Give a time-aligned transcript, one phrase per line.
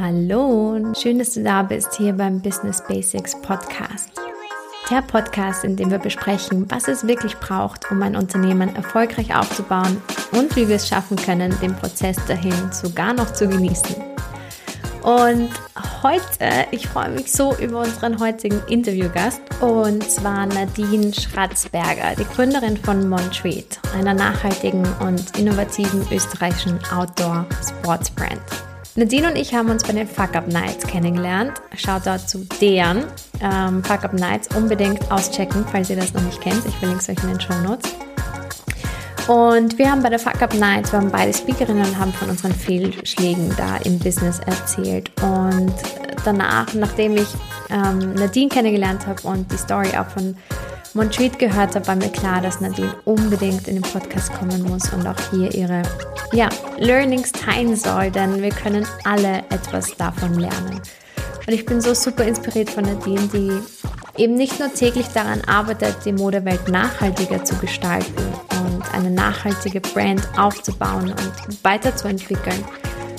[0.00, 4.08] Hallo schön, dass du da bist hier beim Business Basics Podcast.
[4.90, 10.00] Der Podcast, in dem wir besprechen, was es wirklich braucht, um ein Unternehmen erfolgreich aufzubauen
[10.32, 13.94] und wie wir es schaffen können, den Prozess dahin sogar noch zu genießen.
[15.02, 15.50] Und
[16.02, 22.78] heute, ich freue mich so über unseren heutigen Interviewgast und zwar Nadine Schratzberger, die Gründerin
[22.78, 28.69] von Montreat, einer nachhaltigen und innovativen österreichischen Outdoor-Sports-Brand.
[29.00, 31.54] Nadine und ich haben uns bei den Fuck Up Nights kennengelernt.
[31.74, 33.04] Schaut dort zu deren
[33.40, 36.62] ähm, Fuck Up Nights unbedingt auschecken, falls ihr das noch nicht kennt.
[36.66, 37.90] Ich verlinke es euch in den Show Notes.
[39.26, 42.28] Und wir haben bei der Fuck Up Nights, wir haben beide Speakerinnen und haben von
[42.28, 45.10] unseren Fehlschlägen da im Business erzählt.
[45.22, 45.72] Und
[46.26, 47.28] danach, nachdem ich
[47.70, 50.36] ähm, Nadine kennengelernt habe und die Story auch von
[50.94, 55.06] Montreat gehört habe, war mir klar, dass Nadine unbedingt in den Podcast kommen muss und
[55.06, 55.82] auch hier ihre
[56.32, 56.48] ja,
[56.78, 60.80] Learnings teilen soll, denn wir können alle etwas davon lernen.
[61.46, 63.52] Und ich bin so super inspiriert von Nadine, die
[64.20, 70.28] eben nicht nur täglich daran arbeitet, die Modewelt nachhaltiger zu gestalten und eine nachhaltige Brand
[70.36, 72.64] aufzubauen und weiterzuentwickeln,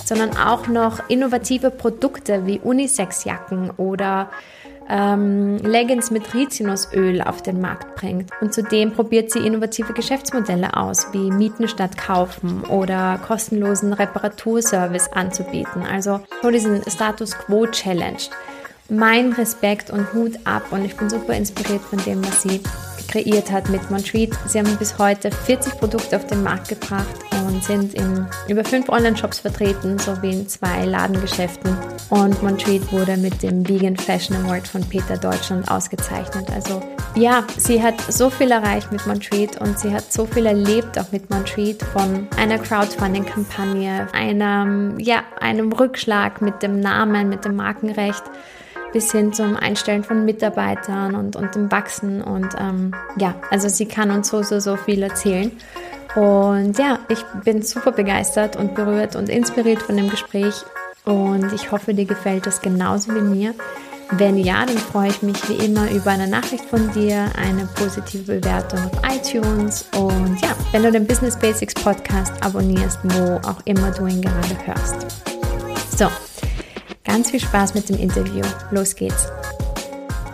[0.04, 4.30] sondern auch noch innovative Produkte wie Unisex-Jacken oder
[4.90, 8.30] ähm, Leggings mit Rizinusöl auf den Markt bringt.
[8.42, 15.84] Und zudem probiert sie innovative Geschäftsmodelle aus, wie Mieten statt Kaufen oder kostenlosen Reparaturservice anzubieten.
[15.84, 18.22] Also so diesen Status Quo Challenge.
[18.90, 22.62] Mein Respekt und Hut ab und ich bin super inspiriert von dem, was sie
[23.12, 24.30] kreiert hat mit Montreat.
[24.48, 27.08] Sie haben bis heute 40 Produkte auf den Markt gebracht
[27.46, 31.76] und sind in über fünf Online-Shops vertreten, sowie in zwei Ladengeschäften.
[32.10, 36.50] Und Montreat wurde mit dem Vegan Fashion Award von Peter Deutschland ausgezeichnet.
[36.54, 36.82] Also
[37.16, 41.12] ja, sie hat so viel erreicht mit Montreat und sie hat so viel erlebt auch
[41.12, 48.24] mit Montreat von einer Crowdfunding-Kampagne, einem, ja, einem Rückschlag mit dem Namen, mit dem Markenrecht
[48.94, 52.22] bis hin zum Einstellen von Mitarbeitern und, und dem Wachsen.
[52.22, 55.52] Und ähm, ja, also sie kann uns so, so, so viel erzählen.
[56.16, 60.56] Und ja, ich bin super begeistert und berührt und inspiriert von dem Gespräch.
[61.06, 63.54] Und ich hoffe, dir gefällt es genauso wie mir.
[64.14, 68.40] Wenn ja, dann freue ich mich wie immer über eine Nachricht von dir, eine positive
[68.40, 73.90] Bewertung auf iTunes und ja, wenn du den Business Basics Podcast abonnierst, wo auch immer
[73.92, 75.24] du ihn gerade hörst.
[75.98, 76.08] So,
[77.12, 78.42] Ganz viel Spaß mit dem Interview.
[78.72, 79.30] Los geht's.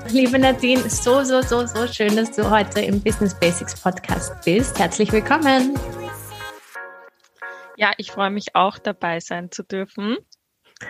[0.10, 4.78] Liebe Nadine, so, so, so, so schön, dass du heute im Business Basics Podcast bist.
[4.78, 5.74] Herzlich willkommen.
[7.78, 10.18] Ja, ich freue mich auch dabei sein zu dürfen.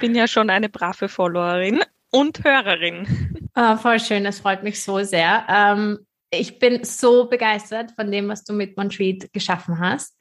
[0.01, 1.81] Bin ja schon eine brave Followerin
[2.11, 3.39] und Hörerin.
[3.55, 5.45] Oh, voll schön, das freut mich so sehr.
[5.47, 10.17] Ähm, ich bin so begeistert von dem, was du mit Montreat geschaffen hast.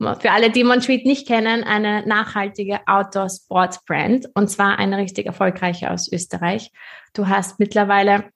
[0.00, 6.10] Für alle, die Montreat nicht kennen, eine nachhaltige Outdoor-Sports-Brand und zwar eine richtig erfolgreiche aus
[6.12, 6.70] Österreich.
[7.14, 8.26] Du hast mittlerweile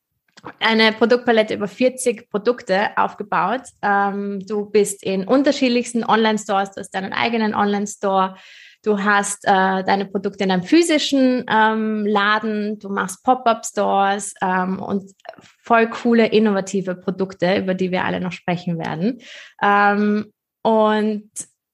[0.59, 3.63] eine Produktpalette über 40 Produkte aufgebaut.
[3.81, 8.37] Ähm, du bist in unterschiedlichsten Online-Stores, du hast deinen eigenen Online-Store.
[8.85, 15.13] Du hast äh, deine Produkte in einem physischen ähm, Laden, du machst Pop-up-Stores ähm, und
[15.63, 19.21] voll coole, innovative Produkte, über die wir alle noch sprechen werden.
[19.63, 21.31] Ähm, und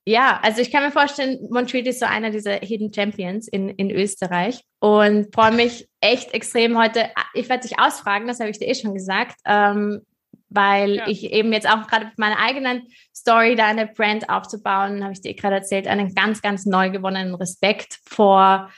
[0.08, 3.90] ja, also ich kann mir vorstellen, Montreat ist so einer dieser Hidden Champions in, in
[3.90, 7.10] Österreich und freue mich echt extrem heute.
[7.34, 10.00] Ich werde dich ausfragen, das habe ich dir eh schon gesagt, ähm,
[10.48, 11.08] weil ja.
[11.08, 15.20] ich eben jetzt auch gerade mit meiner eigenen Story da eine Brand aufzubauen, habe ich
[15.20, 18.70] dir gerade erzählt, einen ganz, ganz neu gewonnenen Respekt vor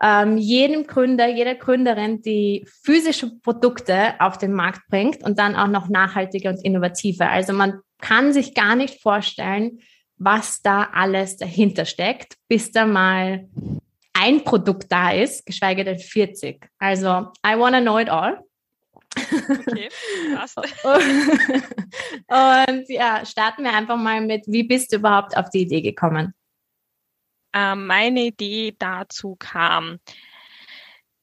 [0.00, 5.66] ähm, jedem Gründer, jeder Gründerin, die physische Produkte auf den Markt bringt und dann auch
[5.66, 7.28] noch nachhaltiger und innovativer.
[7.28, 9.80] Also man kann sich gar nicht vorstellen,
[10.18, 13.48] was da alles dahinter steckt, bis da mal
[14.12, 16.70] ein Produkt da ist, geschweige denn 40.
[16.78, 18.38] Also, I wanna know it all.
[19.16, 19.88] Okay,
[20.34, 20.56] passt.
[20.86, 26.34] Und ja, starten wir einfach mal mit, wie bist du überhaupt auf die Idee gekommen?
[27.54, 29.98] Ähm, meine Idee dazu kam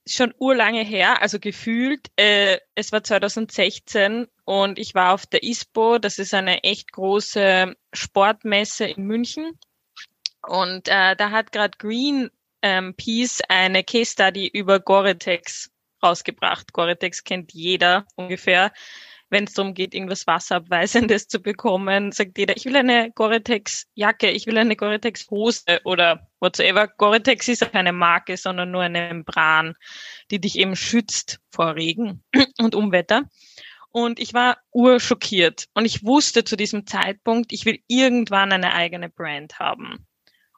[0.07, 5.97] schon urlange her, also gefühlt, äh, es war 2016 und ich war auf der ISPO,
[5.97, 9.57] das ist eine echt große Sportmesse in München.
[10.45, 12.29] Und äh, da hat gerade Green
[12.61, 16.73] ähm, Peace eine Case Study über Gore-Tex rausgebracht.
[16.73, 18.73] Gore-Tex kennt jeder ungefähr.
[19.33, 24.45] Wenn es darum geht, irgendwas Wasserabweisendes zu bekommen, sagt jeder, ich will eine Gore-Tex-Jacke, ich
[24.45, 26.87] will eine Gore-Tex-Hose oder whatsoever.
[26.87, 29.73] Gore-Tex ist keine Marke, sondern nur eine Membran,
[30.29, 32.23] die dich eben schützt vor Regen
[32.61, 33.23] und Umwetter.
[33.89, 35.65] Und ich war urschockiert.
[35.73, 40.05] Und ich wusste zu diesem Zeitpunkt, ich will irgendwann eine eigene Brand haben.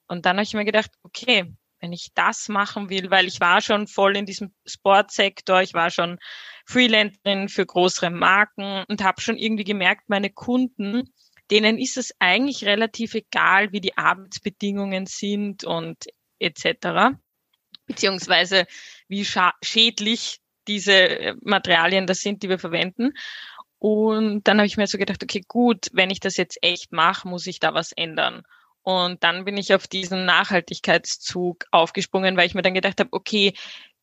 [0.07, 1.45] Und dann habe ich mir gedacht, okay,
[1.79, 5.89] wenn ich das machen will, weil ich war schon voll in diesem Sportsektor, ich war
[5.89, 6.17] schon
[6.65, 11.13] Freelancerin für größere Marken und habe schon irgendwie gemerkt, meine Kunden,
[11.51, 16.05] denen ist es eigentlich relativ egal, wie die Arbeitsbedingungen sind und
[16.39, 17.17] etc.
[17.85, 18.65] Beziehungsweise
[19.07, 19.25] wie
[19.63, 23.13] schädlich diese äh, Materialien das sind, die wir verwenden.
[23.77, 27.27] Und dann habe ich mir so gedacht, okay, gut, wenn ich das jetzt echt mache,
[27.27, 28.41] muss ich da was ändern.
[28.85, 33.53] Und dann bin ich auf diesen Nachhaltigkeitszug aufgesprungen, weil ich mir dann gedacht habe, okay,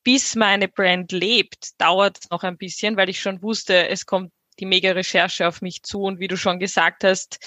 [0.02, 4.32] bis meine Brand lebt, dauert es noch ein bisschen, weil ich schon wusste, es kommt
[4.58, 6.02] die mega Recherche auf mich zu.
[6.02, 7.38] Und wie du schon gesagt hast,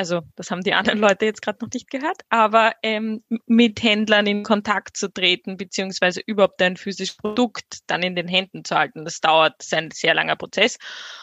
[0.00, 4.26] also das haben die anderen Leute jetzt gerade noch nicht gehört, aber ähm, mit Händlern
[4.26, 9.04] in Kontakt zu treten, beziehungsweise überhaupt ein physisches Produkt dann in den Händen zu halten.
[9.04, 10.78] Das dauert, das ist ein sehr langer Prozess.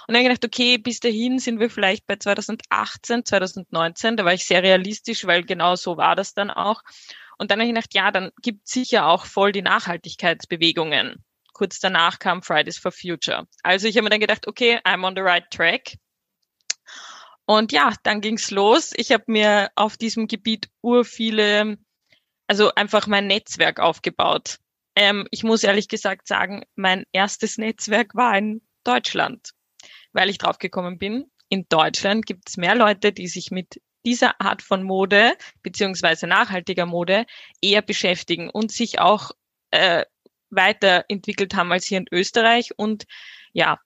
[0.07, 4.45] Und dann gedacht, okay, bis dahin sind wir vielleicht bei 2018, 2019, da war ich
[4.45, 6.83] sehr realistisch, weil genau so war das dann auch.
[7.39, 11.23] Und dann habe ich gedacht, ja, dann gibt sicher auch voll die Nachhaltigkeitsbewegungen.
[11.51, 13.47] Kurz danach kam Fridays for Future.
[13.63, 15.97] Also ich habe mir dann gedacht, okay, I'm on the right track.
[17.47, 18.91] Und ja, dann ging's los.
[18.95, 21.77] Ich habe mir auf diesem Gebiet ur viele,
[22.45, 24.57] also einfach mein Netzwerk aufgebaut.
[24.95, 29.51] Ähm, ich muss ehrlich gesagt sagen, mein erstes Netzwerk war in Deutschland,
[30.11, 31.31] weil ich draufgekommen bin.
[31.47, 36.85] In Deutschland gibt es mehr Leute, die sich mit dieser Art von Mode beziehungsweise nachhaltiger
[36.85, 37.25] Mode
[37.61, 39.31] eher beschäftigen und sich auch
[39.71, 40.03] äh,
[40.49, 42.71] weiterentwickelt haben als hier in Österreich.
[42.77, 43.05] Und
[43.53, 43.79] ja,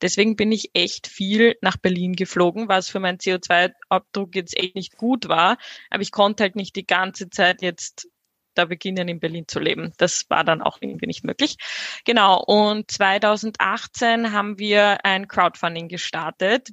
[0.00, 4.96] Deswegen bin ich echt viel nach Berlin geflogen, was für meinen CO2-Abdruck jetzt echt nicht
[4.96, 5.58] gut war.
[5.90, 8.08] Aber ich konnte halt nicht die ganze Zeit jetzt
[8.54, 9.92] da beginnen, in Berlin zu leben.
[9.98, 11.56] Das war dann auch irgendwie nicht möglich.
[12.04, 12.42] Genau.
[12.42, 16.70] Und 2018 haben wir ein Crowdfunding gestartet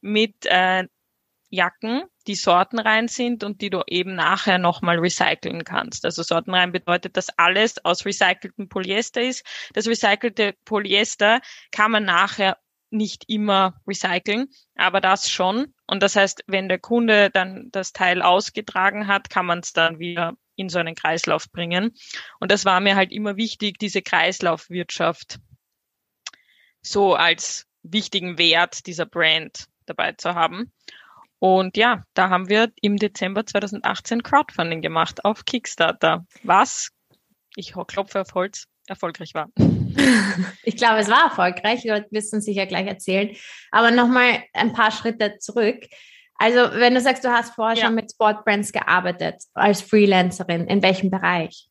[0.00, 0.86] mit äh,
[1.52, 6.06] Jacken, die sortenrein sind und die du eben nachher nochmal recyceln kannst.
[6.06, 9.44] Also sortenrein bedeutet, dass alles aus recyceltem Polyester ist.
[9.74, 12.56] Das recycelte Polyester kann man nachher
[12.88, 15.74] nicht immer recyceln, aber das schon.
[15.86, 19.98] Und das heißt, wenn der Kunde dann das Teil ausgetragen hat, kann man es dann
[19.98, 21.94] wieder in so einen Kreislauf bringen.
[22.40, 25.38] Und das war mir halt immer wichtig, diese Kreislaufwirtschaft
[26.80, 30.72] so als wichtigen Wert dieser Brand dabei zu haben.
[31.42, 36.90] Und ja, da haben wir im Dezember 2018 Crowdfunding gemacht auf Kickstarter, was,
[37.56, 39.48] ich klopfe auf Holz, erfolgreich war.
[40.62, 43.34] Ich glaube, es war erfolgreich, wir wirst uns sicher gleich erzählen.
[43.72, 45.84] Aber nochmal ein paar Schritte zurück.
[46.36, 47.86] Also, wenn du sagst, du hast vorher ja.
[47.86, 51.68] schon mit Sportbrands gearbeitet als Freelancerin, in welchem Bereich?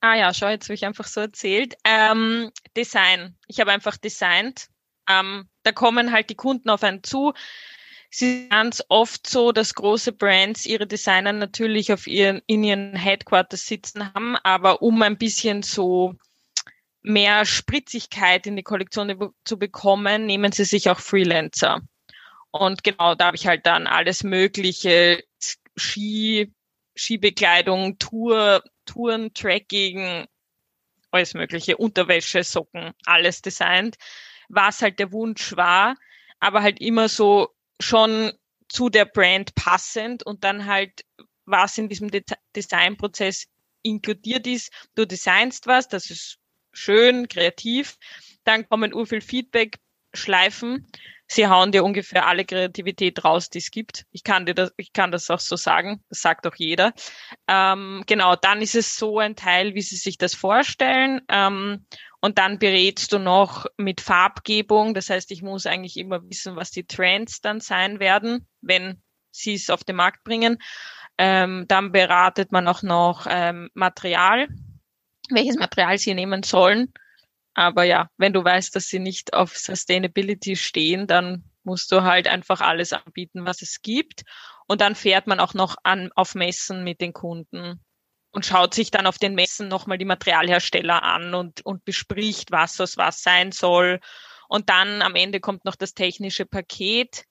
[0.00, 1.74] Ah ja, schau, jetzt habe ich einfach so erzählt.
[1.84, 3.36] Ähm, Design.
[3.48, 4.68] Ich habe einfach designt
[5.08, 7.32] ähm, da kommen halt die Kunden auf einen zu.
[8.10, 12.96] Es ist ganz oft so, dass große Brands ihre Designer natürlich auf ihren, in ihren
[12.96, 16.14] Headquarters sitzen haben, aber um ein bisschen so
[17.02, 21.80] mehr Spritzigkeit in die Kollektion zu bekommen, nehmen sie sich auch Freelancer.
[22.50, 25.22] Und genau, da habe ich halt dann alles mögliche
[25.76, 26.52] Ski,
[26.96, 30.26] Skibekleidung, Tour, Touren, Tracking,
[31.10, 33.96] alles mögliche, Unterwäsche, Socken, alles designt
[34.48, 35.96] was halt der Wunsch war,
[36.40, 37.48] aber halt immer so
[37.80, 38.32] schon
[38.68, 41.04] zu der Brand passend und dann halt
[41.46, 42.22] was in diesem De
[42.54, 43.46] Designprozess
[43.82, 44.70] inkludiert ist.
[44.94, 46.38] Du designst was, das ist
[46.72, 47.96] schön, kreativ,
[48.44, 49.78] dann kommen urviel Feedback,
[50.14, 50.90] Schleifen.
[51.30, 54.06] Sie hauen dir ungefähr alle Kreativität raus, die es gibt.
[54.10, 56.02] Ich kann dir das, ich kann das auch so sagen.
[56.08, 56.94] Das sagt auch jeder.
[57.46, 61.20] Ähm, genau, dann ist es so ein Teil, wie sie sich das vorstellen.
[61.28, 61.84] Ähm,
[62.20, 64.94] und dann berätst du noch mit Farbgebung.
[64.94, 69.54] Das heißt, ich muss eigentlich immer wissen, was die Trends dann sein werden, wenn sie
[69.54, 70.58] es auf den Markt bringen.
[71.16, 74.48] Ähm, dann beratet man auch noch ähm, Material,
[75.30, 76.92] welches Material sie nehmen sollen.
[77.54, 82.28] Aber ja, wenn du weißt, dass sie nicht auf Sustainability stehen, dann musst du halt
[82.28, 84.22] einfach alles anbieten, was es gibt.
[84.66, 87.80] Und dann fährt man auch noch an, auf Messen mit den Kunden
[88.38, 92.80] und schaut sich dann auf den Messen nochmal die Materialhersteller an und, und bespricht, was
[92.80, 93.98] aus was sein soll.
[94.46, 97.24] Und dann am Ende kommt noch das technische Paket.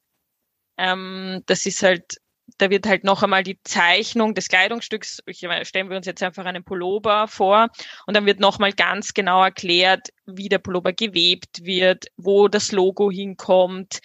[0.78, 2.18] Ähm, das ist halt,
[2.58, 6.44] da wird halt noch einmal die Zeichnung des Kleidungsstücks, ich, stellen wir uns jetzt einfach
[6.44, 7.70] einen Pullover vor
[8.06, 13.10] und dann wird nochmal ganz genau erklärt, wie der Pullover gewebt wird, wo das Logo
[13.10, 14.00] hinkommt,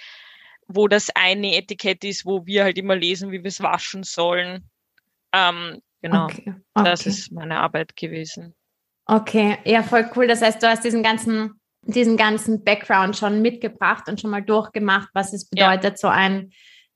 [0.69, 4.71] wo das eine Etikett ist, wo wir halt immer lesen, wie wir es waschen sollen.
[5.33, 6.25] Ähm, Genau.
[6.25, 6.55] Okay.
[6.75, 6.85] Okay.
[6.85, 8.55] Das ist meine Arbeit gewesen.
[9.07, 10.27] Okay, ja, voll cool.
[10.27, 15.09] Das heißt, du hast diesen ganzen, diesen ganzen Background schon mitgebracht und schon mal durchgemacht,
[15.15, 15.97] was es bedeutet, ja.
[15.97, 16.53] so ein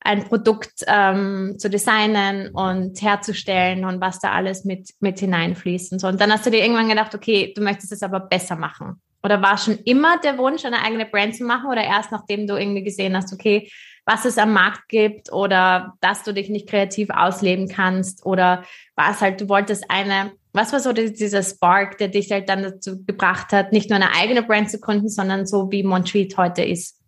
[0.06, 6.00] ein Produkt ähm, zu designen und herzustellen und was da alles mit, mit hineinfließt und
[6.00, 6.06] so.
[6.06, 9.00] Und dann hast du dir irgendwann gedacht, okay, du möchtest es aber besser machen.
[9.22, 12.56] Oder war schon immer der Wunsch, eine eigene Brand zu machen oder erst nachdem du
[12.56, 13.68] irgendwie gesehen hast, okay,
[14.06, 19.10] was es am Markt gibt oder dass du dich nicht kreativ ausleben kannst oder war
[19.10, 23.04] es halt, du wolltest eine, was war so dieser Spark, der dich halt dann dazu
[23.04, 27.02] gebracht hat, nicht nur eine eigene Brand zu gründen, sondern so wie Montreat heute ist?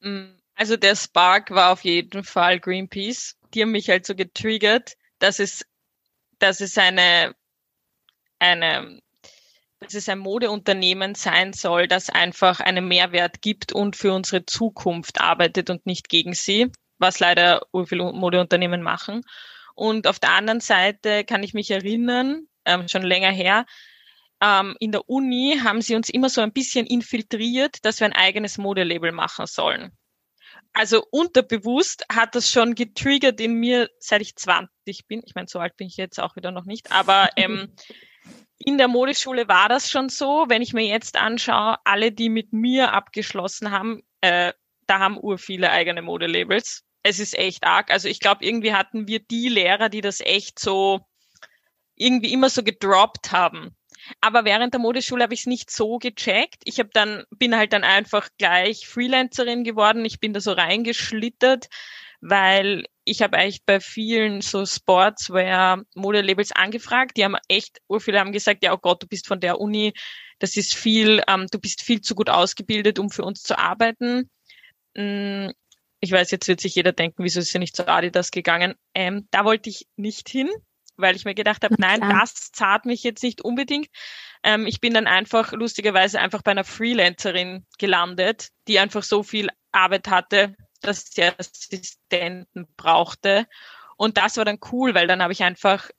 [0.00, 3.36] Mm, also der Spark war auf jeden Fall Greenpeace.
[3.52, 5.62] Die haben mich halt so getriggert, dass es,
[6.38, 7.34] dass es eine,
[8.38, 9.02] eine
[9.80, 15.20] dass es ein Modeunternehmen sein soll, das einfach einen Mehrwert gibt und für unsere Zukunft
[15.20, 19.22] arbeitet und nicht gegen sie, was leider viele Modeunternehmen machen.
[19.74, 23.66] Und auf der anderen Seite kann ich mich erinnern, ähm, schon länger her,
[24.42, 28.12] ähm, in der Uni haben sie uns immer so ein bisschen infiltriert, dass wir ein
[28.12, 29.92] eigenes Modelabel machen sollen.
[30.72, 35.22] Also unterbewusst hat das schon getriggert in mir, seit ich 20 bin.
[35.24, 37.74] Ich meine, so alt bin ich jetzt auch wieder noch nicht, aber ähm,
[38.58, 40.46] in der Modeschule war das schon so.
[40.48, 44.52] Wenn ich mir jetzt anschaue, alle, die mit mir abgeschlossen haben, äh,
[44.86, 46.84] da haben ur viele eigene Modelabels.
[47.02, 47.90] Es ist echt arg.
[47.90, 51.00] Also ich glaube, irgendwie hatten wir die Lehrer, die das echt so
[51.94, 53.76] irgendwie immer so gedroppt haben.
[54.20, 56.62] Aber während der Modeschule habe ich es nicht so gecheckt.
[56.64, 60.04] Ich habe dann bin halt dann einfach gleich Freelancerin geworden.
[60.04, 61.68] Ich bin da so reingeschlittert,
[62.20, 67.16] weil ich habe eigentlich bei vielen so Sportswear Modelabels angefragt.
[67.16, 69.92] Die haben echt, viele haben gesagt, ja, oh Gott, du bist von der Uni,
[70.40, 74.28] das ist viel, ähm, du bist viel zu gut ausgebildet, um für uns zu arbeiten.
[74.94, 75.50] Mm,
[76.00, 78.74] ich weiß, jetzt wird sich jeder denken, wieso ist sie nicht zu Adidas gegangen?
[78.92, 80.50] Ähm, da wollte ich nicht hin,
[80.96, 83.86] weil ich mir gedacht habe, nein, das zahlt mich jetzt nicht unbedingt.
[84.42, 89.48] Ähm, ich bin dann einfach lustigerweise einfach bei einer Freelancerin gelandet, die einfach so viel
[89.70, 93.46] Arbeit hatte, dass sie Assistenten brauchte.
[93.96, 95.90] Und das war dann cool, weil dann habe ich einfach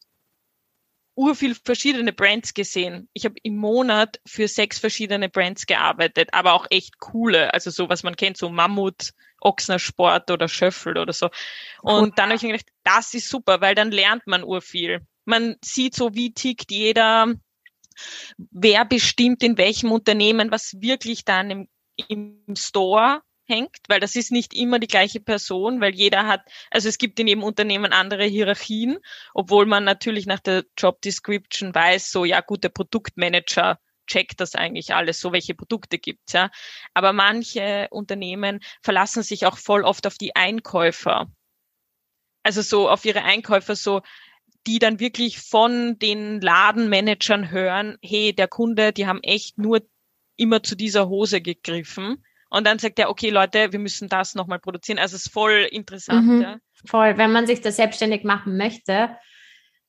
[1.18, 3.10] urviel verschiedene Brands gesehen.
[3.14, 7.90] Ich habe im Monat für sechs verschiedene Brands gearbeitet, aber auch echt coole, also so
[7.90, 11.30] was man kennt, so Mammut, Ochsner Sport oder Schöffel oder so.
[11.82, 15.02] Und dann habe ich mir gedacht, das ist super, weil dann lernt man urviel.
[15.26, 17.34] Man sieht so, wie tickt jeder,
[18.38, 21.68] wer bestimmt in welchem Unternehmen, was wirklich dann im,
[22.08, 26.90] im Store hängt, weil das ist nicht immer die gleiche Person, weil jeder hat, also
[26.90, 28.98] es gibt in jedem Unternehmen andere Hierarchien,
[29.34, 34.56] obwohl man natürlich nach der Job Description weiß, so ja gut, der Produktmanager checkt das
[34.56, 36.50] eigentlich alles, so welche Produkte gibt's ja.
[36.94, 41.30] Aber manche Unternehmen verlassen sich auch voll oft auf die Einkäufer.
[42.44, 44.02] Also so auf ihre Einkäufer so,
[44.66, 49.82] die dann wirklich von den Ladenmanagern hören, hey, der Kunde, die haben echt nur
[50.38, 54.60] immer zu dieser Hose gegriffen und dann sagt er, okay, Leute, wir müssen das nochmal
[54.60, 55.00] produzieren.
[55.00, 56.26] Also es ist voll interessant.
[56.26, 56.58] Mhm, ja.
[56.86, 59.18] Voll, wenn man sich das selbstständig machen möchte,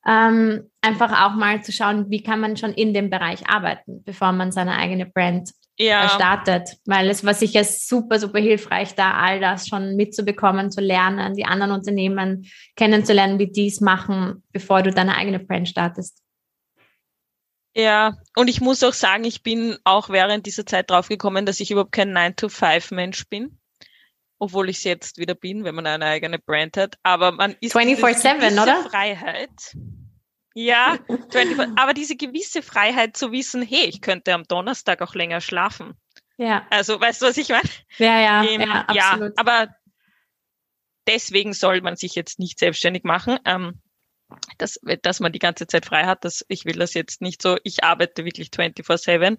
[0.07, 4.33] ähm, einfach auch mal zu schauen, wie kann man schon in dem Bereich arbeiten, bevor
[4.33, 6.09] man seine eigene Brand ja.
[6.09, 6.77] startet.
[6.87, 11.45] Weil es war sicher super, super hilfreich, da all das schon mitzubekommen, zu lernen, die
[11.45, 16.23] anderen Unternehmen kennenzulernen, wie die es machen, bevor du deine eigene Brand startest.
[17.75, 21.71] Ja, und ich muss auch sagen, ich bin auch während dieser Zeit draufgekommen, dass ich
[21.71, 23.59] überhaupt kein 9-to-5-Mensch bin.
[24.41, 26.97] Obwohl ich es jetzt wieder bin, wenn man eine eigene Brand hat.
[27.03, 28.89] Aber man ist 24-7, oder?
[28.89, 29.77] Freiheit.
[30.55, 30.99] Ja,
[31.31, 35.95] 24, aber diese gewisse Freiheit zu wissen, hey, ich könnte am Donnerstag auch länger schlafen.
[36.37, 36.67] Ja.
[36.71, 37.69] Also, weißt du, was ich meine?
[37.99, 39.29] Ja, ja, ähm, ja, absolut.
[39.29, 39.69] Ja, aber
[41.07, 43.39] deswegen soll man sich jetzt nicht selbstständig machen.
[43.45, 43.81] Ähm,
[44.59, 46.25] dass, dass man die ganze Zeit frei hat.
[46.25, 47.57] Das, ich will das jetzt nicht so.
[47.65, 49.39] Ich arbeite wirklich 24-7.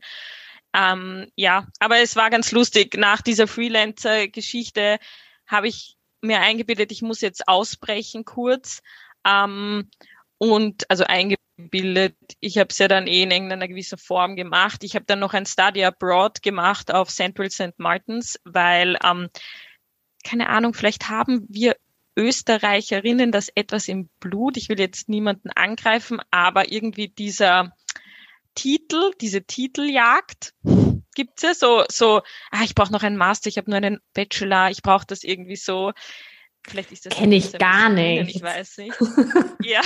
[0.74, 2.96] Ähm, ja, aber es war ganz lustig.
[2.98, 5.00] Nach dieser Freelancer-Geschichte
[5.48, 8.81] habe ich mir eingebildet, ich muss jetzt ausbrechen kurz.
[9.25, 9.89] Ähm,
[10.38, 14.84] und also eingebildet, ich habe es ja dann eh in irgendeiner gewissen Form gemacht.
[14.84, 17.77] Ich habe dann noch ein Study Abroad gemacht auf Central St.
[17.77, 19.29] Martins, weil, ähm,
[20.24, 21.75] keine Ahnung, vielleicht haben wir
[22.19, 24.57] Österreicherinnen das etwas im Blut.
[24.57, 27.73] Ich will jetzt niemanden angreifen, aber irgendwie dieser
[28.55, 30.53] Titel, diese Titeljagd
[31.15, 32.21] gibt's ja so, so,
[32.51, 35.55] ah, ich brauche noch einen Master, ich habe nur einen Bachelor, ich brauche das irgendwie
[35.55, 35.93] so.
[36.67, 38.35] Vielleicht ist das kenne ich gar nicht.
[38.35, 38.95] Ich weiß nicht.
[39.63, 39.81] ja.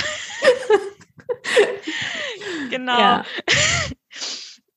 [2.70, 2.98] genau.
[2.98, 3.24] Ja.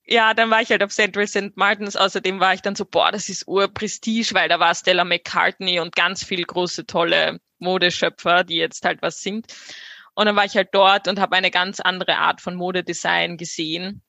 [0.09, 1.57] Ja, dann war ich halt auf Central St.
[1.57, 1.97] Martins.
[1.97, 5.97] Außerdem war ich dann so, boah, das ist Urprestige, weil da war Stella McCartney und
[5.97, 9.47] ganz viel große, tolle Modeschöpfer, die jetzt halt was sind.
[10.13, 14.01] Und dann war ich halt dort und habe eine ganz andere Art von Modedesign gesehen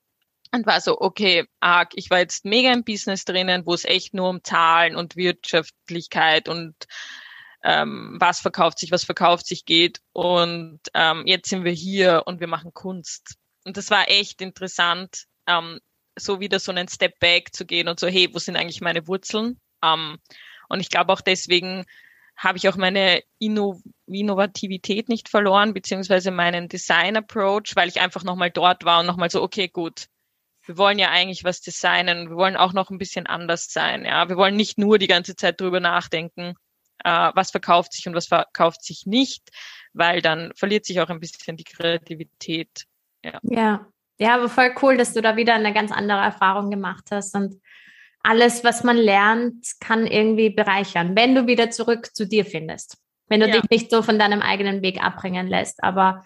[0.51, 4.13] und war so, okay, arg, ich war jetzt mega im Business drinnen, wo es echt
[4.13, 6.75] nur um Zahlen und Wirtschaftlichkeit und
[7.63, 10.01] ähm, was verkauft sich, was verkauft sich geht.
[10.13, 13.35] Und ähm, jetzt sind wir hier und wir machen Kunst.
[13.65, 15.79] Und das war echt interessant, ähm,
[16.17, 19.07] so wieder so einen Step Back zu gehen und so, hey, wo sind eigentlich meine
[19.07, 19.59] Wurzeln?
[19.83, 20.17] Ähm,
[20.69, 21.85] und ich glaube auch deswegen
[22.39, 28.23] habe ich auch meine Inno Innovativität nicht verloren, beziehungsweise meinen Design Approach, weil ich einfach
[28.23, 30.07] nochmal dort war und nochmal so, okay, gut,
[30.65, 34.29] wir wollen ja eigentlich was designen, wir wollen auch noch ein bisschen anders sein, ja.
[34.29, 36.55] Wir wollen nicht nur die ganze Zeit drüber nachdenken,
[37.03, 39.49] äh, was verkauft sich und was verkauft sich nicht,
[39.93, 42.85] weil dann verliert sich auch ein bisschen die Kreativität.
[43.23, 43.39] Ja.
[43.43, 43.85] ja.
[44.21, 47.55] Ja, aber voll cool, dass du da wieder eine ganz andere Erfahrung gemacht hast und
[48.21, 52.97] alles, was man lernt, kann irgendwie bereichern, wenn du wieder zurück zu dir findest.
[53.27, 53.53] Wenn du ja.
[53.53, 55.83] dich nicht so von deinem eigenen Weg abbringen lässt.
[55.83, 56.23] Aber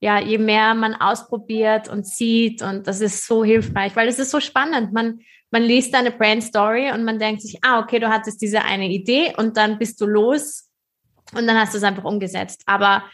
[0.00, 4.30] ja, je mehr man ausprobiert und sieht und das ist so hilfreich, weil es ist
[4.30, 4.92] so spannend.
[4.92, 5.20] Man,
[5.50, 8.88] man liest deine Brand Story und man denkt sich, ah, okay, du hattest diese eine
[8.88, 10.70] Idee und dann bist du los
[11.34, 12.62] und dann hast du es einfach umgesetzt.
[12.66, 13.04] Aber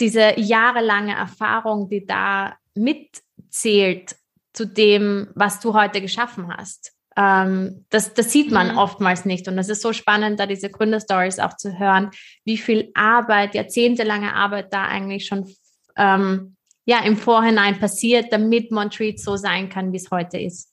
[0.00, 4.16] diese jahrelange Erfahrung, die da mitzählt
[4.52, 8.78] zu dem, was du heute geschaffen hast, ähm, das, das sieht man mhm.
[8.78, 9.48] oftmals nicht.
[9.48, 12.12] Und das ist so spannend, da diese Gründerstories auch zu hören,
[12.44, 15.52] wie viel Arbeit, jahrzehntelange Arbeit da eigentlich schon
[15.96, 20.72] ähm, ja, im Vorhinein passiert, damit Montreat so sein kann, wie es heute ist.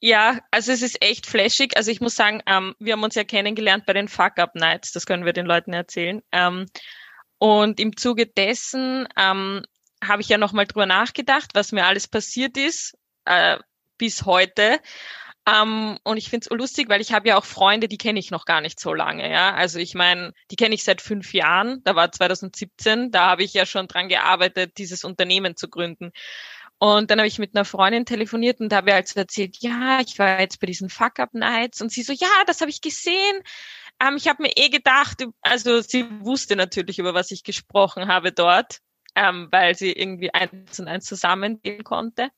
[0.00, 1.76] Ja, also es ist echt flashig.
[1.76, 5.24] Also ich muss sagen, ähm, wir haben uns ja kennengelernt bei den Fuck-Up-Nights, das können
[5.24, 6.22] wir den Leuten erzählen.
[6.30, 6.66] Ähm,
[7.38, 9.62] und im Zuge dessen ähm,
[10.04, 13.58] habe ich ja nochmal drüber nachgedacht, was mir alles passiert ist, äh,
[13.98, 14.80] bis heute.
[15.46, 18.18] Um, ähm, und ich finde es lustig, weil ich habe ja auch Freunde, die kenne
[18.18, 19.30] ich noch gar nicht so lange.
[19.30, 21.82] Ja, also ich meine, die kenne ich seit fünf Jahren.
[21.84, 23.10] Da war 2017.
[23.10, 26.12] Da habe ich ja schon dran gearbeitet, dieses Unternehmen zu gründen.
[26.78, 30.00] Und dann habe ich mit einer Freundin telefoniert und da habe ich also erzählt, ja,
[30.00, 33.42] ich war jetzt bei diesen Fuck-Up-Nights und sie so, ja, das habe ich gesehen.
[34.00, 38.30] Ähm, ich habe mir eh gedacht, also sie wusste natürlich, über was ich gesprochen habe
[38.30, 38.78] dort,
[39.16, 42.30] ähm, weil sie irgendwie eins und eins zusammengehen konnte.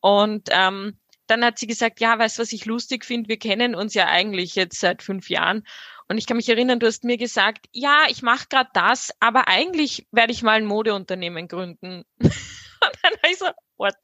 [0.00, 3.28] Und ähm, dann hat sie gesagt, ja, weißt du, was ich lustig finde?
[3.28, 5.64] Wir kennen uns ja eigentlich jetzt seit fünf Jahren.
[6.08, 9.46] Und ich kann mich erinnern, du hast mir gesagt, ja, ich mache gerade das, aber
[9.46, 12.02] eigentlich werde ich mal ein Modeunternehmen gründen.
[12.20, 13.94] Und dann habe ich so, what?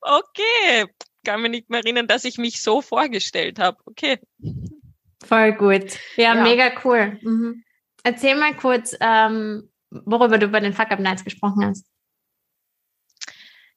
[0.00, 0.86] Okay,
[1.24, 3.76] kann mich nicht mehr erinnern, dass ich mich so vorgestellt habe.
[3.84, 4.18] Okay.
[5.24, 5.98] Voll gut.
[6.16, 6.42] Ja, ja.
[6.42, 7.18] mega cool.
[7.20, 7.64] Mhm.
[8.04, 11.84] Erzähl mal kurz, ähm, worüber du bei den Fuck Up Nights gesprochen hast.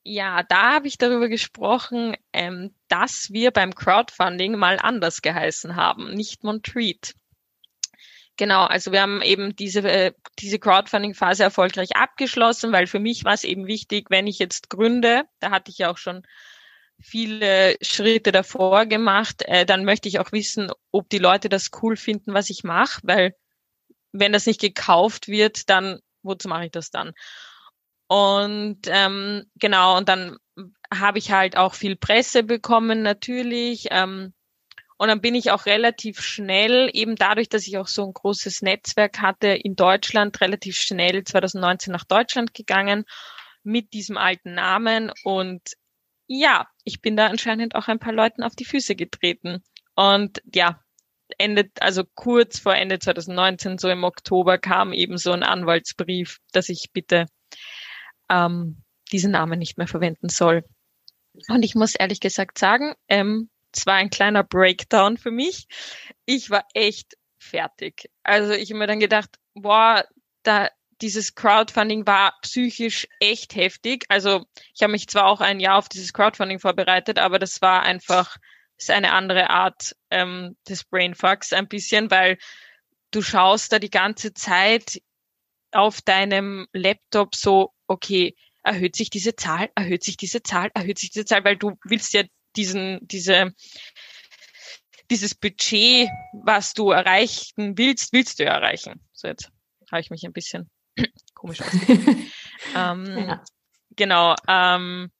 [0.04, 6.14] Ja, da habe ich darüber gesprochen, ähm, dass wir beim Crowdfunding mal anders geheißen haben,
[6.14, 7.14] nicht Montreat.
[8.38, 13.34] Genau, also wir haben eben diese, äh, diese Crowdfunding-Phase erfolgreich abgeschlossen, weil für mich war
[13.34, 16.24] es eben wichtig, wenn ich jetzt gründe, da hatte ich ja auch schon
[17.02, 21.98] viele Schritte davor gemacht, äh, dann möchte ich auch wissen, ob die Leute das cool
[21.98, 23.36] finden, was ich mache, weil
[24.14, 27.14] wenn das nicht gekauft wird, dann wozu mache ich das dann?
[28.10, 30.38] Und ähm, genau, und dann
[30.91, 33.88] habe ich halt auch viel Presse bekommen natürlich.
[33.91, 34.34] Ähm,
[34.98, 38.63] und dann bin ich auch relativ schnell, eben dadurch, dass ich auch so ein großes
[38.63, 43.06] Netzwerk hatte in Deutschland, relativ schnell 2019 nach Deutschland gegangen
[43.63, 45.12] mit diesem alten Namen.
[45.24, 45.62] Und
[46.26, 49.63] ja, ich bin da anscheinend auch ein paar Leuten auf die Füße getreten.
[49.95, 50.84] Und ja,
[51.38, 56.69] Ende, also kurz vor Ende 2019, so im Oktober, kam eben so ein Anwaltsbrief, dass
[56.69, 57.28] ich bitte
[58.30, 60.63] ähm, diesen Namen nicht mehr verwenden soll.
[61.48, 65.68] Und ich muss ehrlich gesagt sagen, ähm, es war ein kleiner Breakdown für mich.
[66.26, 68.10] Ich war echt fertig.
[68.24, 70.06] Also ich habe mir dann gedacht, boah,
[70.44, 70.70] da
[71.02, 74.06] dieses Crowdfunding war psychisch echt heftig.
[74.10, 77.84] Also ich habe mich zwar auch ein Jahr auf dieses Crowdfunding vorbereitet, aber das war
[77.84, 78.38] einfach
[78.80, 82.38] ist eine andere Art ähm, des Brainfucks ein bisschen, weil
[83.12, 85.02] du schaust da die ganze Zeit
[85.71, 91.12] auf deinem Laptop so, okay, erhöht sich diese Zahl, erhöht sich diese Zahl, erhöht sich
[91.12, 92.23] diese Zahl, weil du willst ja
[92.55, 93.53] diesen, diese,
[95.10, 99.01] dieses Budget, was du erreichen willst, willst du ja erreichen.
[99.13, 99.49] So jetzt
[99.91, 100.69] habe ich mich ein bisschen
[101.34, 101.60] komisch
[102.75, 103.43] ähm, ja.
[103.95, 104.36] Genau.
[104.47, 105.12] Ähm,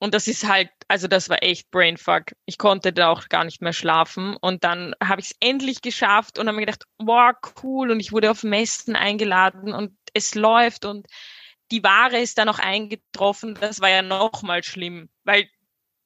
[0.00, 2.32] und das ist halt, also das war echt Brainfuck.
[2.46, 4.34] Ich konnte da auch gar nicht mehr schlafen.
[4.40, 7.90] Und dann habe ich es endlich geschafft und habe mir gedacht, wow, cool.
[7.90, 11.06] Und ich wurde auf Messen eingeladen und es läuft und
[11.70, 13.54] die Ware ist dann auch eingetroffen.
[13.60, 15.48] Das war ja noch mal schlimm, weil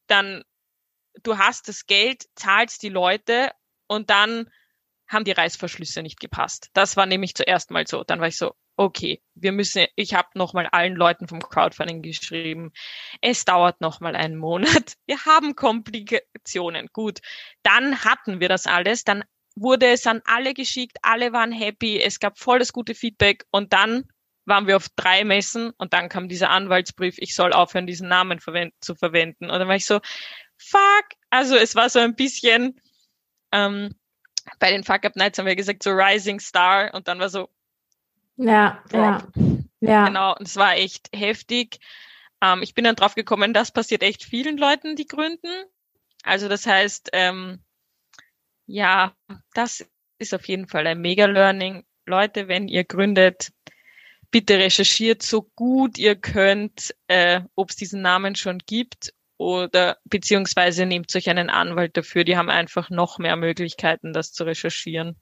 [0.09, 0.42] dann
[1.22, 3.52] du hast das Geld, zahlst die Leute
[3.87, 4.50] und dann
[5.14, 6.70] haben die Reißverschlüsse nicht gepasst.
[6.74, 8.05] Das war nämlich zuerst mal so.
[8.05, 12.72] Dann war ich so, okay, wir müssen, ich habe nochmal allen Leuten vom Crowdfunding geschrieben,
[13.20, 16.88] es dauert nochmal einen Monat, wir haben Komplikationen.
[16.92, 17.20] Gut,
[17.62, 19.24] dann hatten wir das alles, dann
[19.57, 23.72] wurde es an alle geschickt, alle waren happy, es gab voll das gute Feedback und
[23.72, 24.05] dann
[24.46, 28.40] waren wir auf drei Messen und dann kam dieser Anwaltsbrief, ich soll aufhören, diesen Namen
[28.40, 29.50] verwend zu verwenden.
[29.50, 30.00] Und dann war ich so,
[30.59, 31.07] fuck.
[31.31, 32.79] Also es war so ein bisschen,
[33.53, 33.94] ähm,
[34.59, 37.48] bei den Fuck Up Nights haben wir gesagt, so Rising Star und dann war so,
[38.37, 39.26] ja, ja,
[39.80, 40.07] ja.
[40.07, 41.78] Genau, und es war echt heftig.
[42.40, 45.64] Ähm, ich bin dann drauf gekommen, das passiert echt vielen Leuten, die gründen.
[46.24, 47.61] Also das heißt, ähm,
[48.66, 49.14] ja,
[49.54, 49.87] das
[50.18, 51.85] ist auf jeden Fall ein Mega-Learning.
[52.07, 53.52] Leute, wenn ihr gründet,
[54.30, 60.86] bitte recherchiert so gut ihr könnt, äh, ob es diesen Namen schon gibt oder beziehungsweise
[60.86, 62.24] nehmt euch einen Anwalt dafür.
[62.24, 65.16] Die haben einfach noch mehr Möglichkeiten, das zu recherchieren.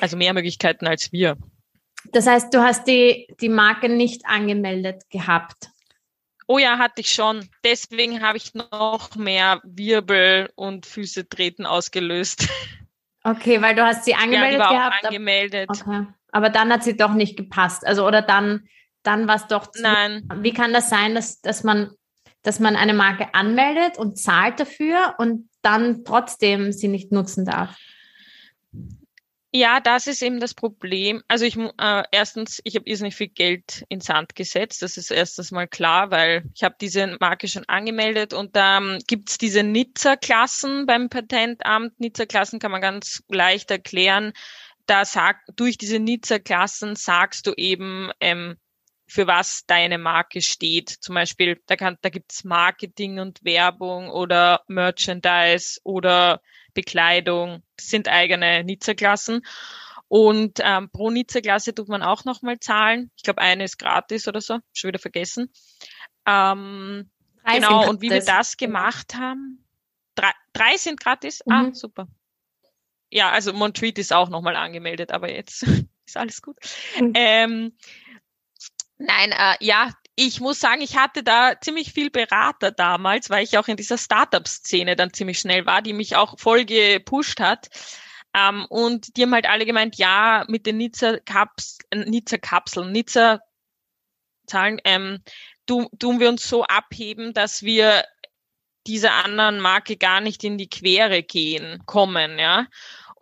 [0.00, 1.36] Also mehr Möglichkeiten als wir.
[2.12, 5.70] Das heißt, du hast die, die Marke nicht angemeldet gehabt.
[6.46, 7.48] Oh ja, hatte ich schon.
[7.64, 12.48] Deswegen habe ich noch mehr Wirbel und Füße treten ausgelöst.
[13.22, 15.04] Okay, weil du hast sie angemeldet ja, die war gehabt.
[15.04, 15.68] Auch angemeldet.
[15.68, 16.06] Okay.
[16.32, 17.86] Aber dann hat sie doch nicht gepasst.
[17.86, 18.68] Also oder dann,
[19.02, 19.70] dann war es doch.
[19.70, 20.28] Zu, Nein.
[20.36, 21.92] Wie kann das sein, dass, dass man,
[22.42, 27.76] dass man eine Marke anmeldet und zahlt dafür und dann trotzdem sie nicht nutzen darf?
[29.52, 31.22] Ja, das ist eben das Problem.
[31.26, 34.80] Also ich äh, erstens, ich habe irrsinnig viel Geld ins Sand gesetzt.
[34.80, 39.00] Das ist erstens mal klar, weil ich habe diese Marke schon angemeldet und da ähm,
[39.08, 41.98] gibt's diese Nizza-Klassen beim Patentamt.
[41.98, 44.32] Nizza-Klassen kann man ganz leicht erklären.
[44.86, 48.56] Da sagt durch diese Nizza-Klassen sagst du eben ähm,
[49.10, 50.88] für was deine Marke steht.
[50.88, 56.40] Zum Beispiel, da, kann, da gibt's Marketing und Werbung oder Merchandise oder
[56.74, 57.62] Bekleidung.
[57.76, 59.42] Das sind eigene Nizza-Klassen.
[60.06, 63.10] Und ähm, pro Nizza-Klasse tut man auch nochmal zahlen.
[63.16, 64.58] Ich glaube, eine ist gratis oder so.
[64.72, 65.52] Schon wieder vergessen.
[66.24, 67.10] Ähm,
[67.44, 69.64] genau, und wie wir das gemacht haben.
[70.14, 71.42] Drei, drei sind gratis?
[71.48, 71.68] Ah, mhm.
[71.70, 72.08] Ah, super.
[73.10, 75.62] Ja, also Montreat ist auch nochmal angemeldet, aber jetzt
[76.06, 76.56] ist alles gut.
[77.00, 77.12] Mhm.
[77.14, 77.72] Ähm,
[79.00, 83.56] nein, äh, ja, ich muss sagen, ich hatte da ziemlich viel Berater damals, weil ich
[83.56, 87.68] auch in dieser Startup-Szene dann ziemlich schnell war, die mich auch voll gepusht hat.
[88.34, 95.24] Ähm, und die haben halt alle gemeint, ja, mit den Nizza-Kapseln, Nizza-Kapseln, Nizza-Zahlen, ähm,
[95.66, 98.04] tun, tun wir uns so abheben, dass wir
[98.86, 102.66] dieser anderen Marke gar nicht in die Quere gehen, kommen, ja.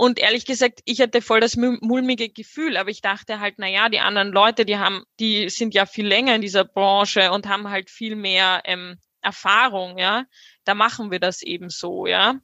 [0.00, 3.88] Und ehrlich gesagt, ich hatte voll das mulmige Gefühl, aber ich dachte halt, na ja,
[3.88, 7.68] die anderen Leute, die haben, die sind ja viel länger in dieser Branche und haben
[7.68, 10.24] halt viel mehr ähm, Erfahrung, ja.
[10.62, 12.38] Da machen wir das eben so, ja.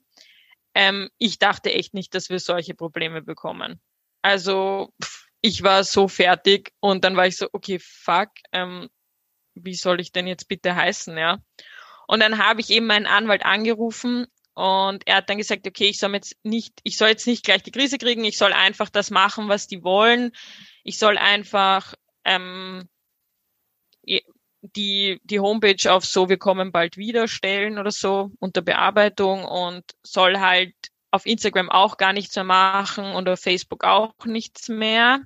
[0.73, 3.79] Ähm, ich dachte echt nicht, dass wir solche Probleme bekommen.
[4.21, 4.93] Also
[5.39, 8.89] ich war so fertig und dann war ich so, okay, fuck, ähm,
[9.53, 11.39] wie soll ich denn jetzt bitte heißen, ja?
[12.05, 15.99] Und dann habe ich eben meinen Anwalt angerufen und er hat dann gesagt, okay, ich
[15.99, 19.11] soll jetzt nicht, ich soll jetzt nicht gleich die Krise kriegen, ich soll einfach das
[19.11, 20.31] machen, was die wollen.
[20.83, 22.87] Ich soll einfach ähm,
[24.75, 29.83] die, die Homepage auf so, wir kommen bald wieder stellen oder so unter Bearbeitung und
[30.03, 30.73] soll halt
[31.11, 35.21] auf Instagram auch gar nichts mehr machen und auf Facebook auch nichts mehr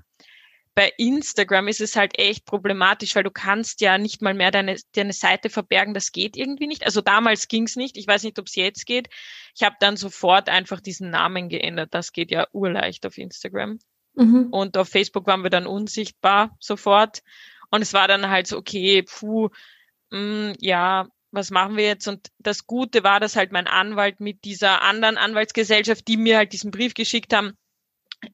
[0.80, 4.78] bei Instagram ist es halt echt problematisch, weil du kannst ja nicht mal mehr deine,
[4.96, 5.94] deine Seite verbergen.
[5.94, 6.86] Das geht irgendwie nicht.
[6.86, 7.98] Also damals ging es nicht.
[7.98, 9.10] Ich weiß nicht, ob es jetzt geht.
[9.54, 11.90] Ich habe dann sofort einfach diesen Namen geändert.
[11.94, 13.80] Das geht ja urleicht auf Instagram.
[14.14, 14.48] Mhm.
[14.52, 17.24] Und auf Facebook waren wir dann unsichtbar sofort.
[17.72, 19.50] Und es war dann halt so, okay, puh,
[20.12, 22.08] mh, mm, ja, was machen wir jetzt?
[22.08, 26.54] Und das Gute war, dass halt mein Anwalt mit dieser anderen Anwaltsgesellschaft, die mir halt
[26.54, 27.58] diesen Brief geschickt haben,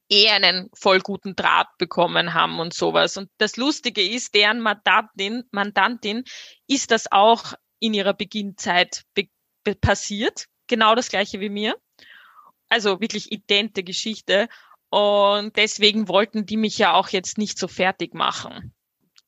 [0.08, 3.16] eh einen voll guten Draht bekommen haben und sowas.
[3.16, 6.24] Und das Lustige ist, deren Mandantin, Mandantin
[6.66, 9.28] ist das auch in ihrer Beginnzeit be
[9.80, 10.46] passiert.
[10.68, 11.76] Genau das gleiche wie mir.
[12.68, 14.48] Also wirklich idente Geschichte.
[14.90, 18.72] Und deswegen wollten die mich ja auch jetzt nicht so fertig machen.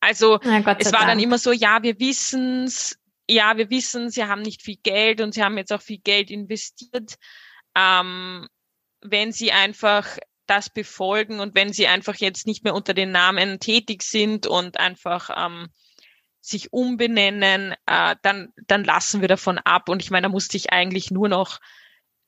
[0.01, 1.07] Also es war Dank.
[1.09, 2.97] dann immer so, ja, wir wissen's,
[3.29, 6.31] ja, wir wissen, sie haben nicht viel Geld und sie haben jetzt auch viel Geld
[6.31, 7.17] investiert.
[7.75, 8.47] Ähm,
[9.01, 13.61] wenn sie einfach das befolgen und wenn sie einfach jetzt nicht mehr unter den Namen
[13.61, 15.69] tätig sind und einfach ähm,
[16.41, 19.89] sich umbenennen, äh, dann, dann lassen wir davon ab.
[19.89, 21.61] Und ich meine, da musste ich eigentlich nur noch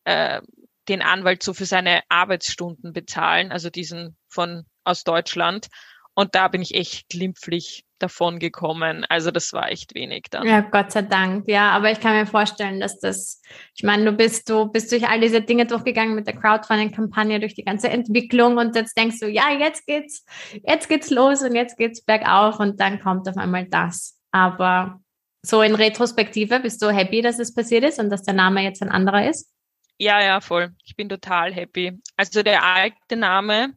[0.05, 0.41] äh,
[0.89, 5.69] den Anwalt so für seine Arbeitsstunden bezahlen, also diesen von aus Deutschland.
[6.15, 9.05] Und da bin ich echt glimpflich davon gekommen.
[9.09, 10.47] Also das war echt wenig dann.
[10.47, 11.49] Ja, Gott sei Dank.
[11.49, 13.43] Ja, aber ich kann mir vorstellen, dass das,
[13.75, 17.55] ich meine, du bist, du bist durch all diese Dinge durchgegangen mit der Crowdfunding-Kampagne, durch
[17.55, 20.25] die ganze Entwicklung und jetzt denkst du, ja, jetzt geht's,
[20.67, 24.19] jetzt geht's los und jetzt geht's bergauf und dann kommt auf einmal das.
[24.33, 25.01] Aber
[25.43, 28.83] so in Retrospektive bist du happy, dass es passiert ist und dass der Name jetzt
[28.83, 29.53] ein anderer ist?
[29.99, 30.71] Ja, ja, voll.
[30.85, 31.99] Ich bin total happy.
[32.17, 33.75] Also der alte Name,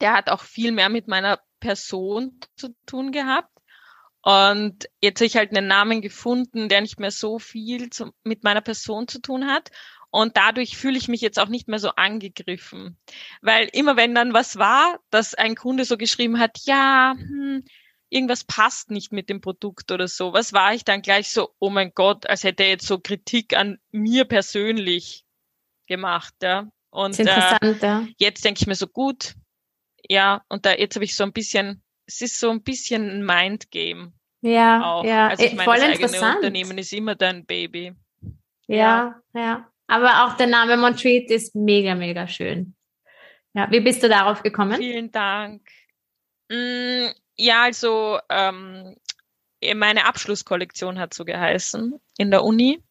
[0.00, 3.50] der hat auch viel mehr mit meiner Person zu tun gehabt.
[4.22, 8.44] Und jetzt habe ich halt einen Namen gefunden, der nicht mehr so viel zu, mit
[8.44, 9.70] meiner Person zu tun hat.
[10.10, 12.96] Und dadurch fühle ich mich jetzt auch nicht mehr so angegriffen.
[13.42, 17.64] Weil immer wenn dann was war, dass ein Kunde so geschrieben hat, ja, hm,
[18.08, 21.70] irgendwas passt nicht mit dem Produkt oder so, was war ich dann gleich so, oh
[21.70, 25.24] mein Gott, als hätte er jetzt so Kritik an mir persönlich
[25.88, 26.68] gemacht, ja.
[26.90, 27.24] Und äh,
[27.82, 28.06] ja.
[28.18, 29.34] jetzt denke ich mir so gut,
[30.08, 33.24] ja, und da jetzt habe ich so ein bisschen, es ist so ein bisschen ein
[33.24, 34.12] Mindgame.
[34.42, 35.04] Ja, auch.
[35.04, 37.94] ja, also ich meine, voll das eigene Unternehmen ist immer dein Baby.
[38.68, 39.72] Ja, ja, ja.
[39.88, 42.74] Aber auch der Name Montreat ist mega, mega schön.
[43.54, 44.76] Ja, wie bist du darauf gekommen?
[44.76, 45.62] Vielen Dank.
[46.50, 48.96] Mm, ja, also ähm,
[49.74, 52.82] meine Abschlusskollektion hat so geheißen in der Uni.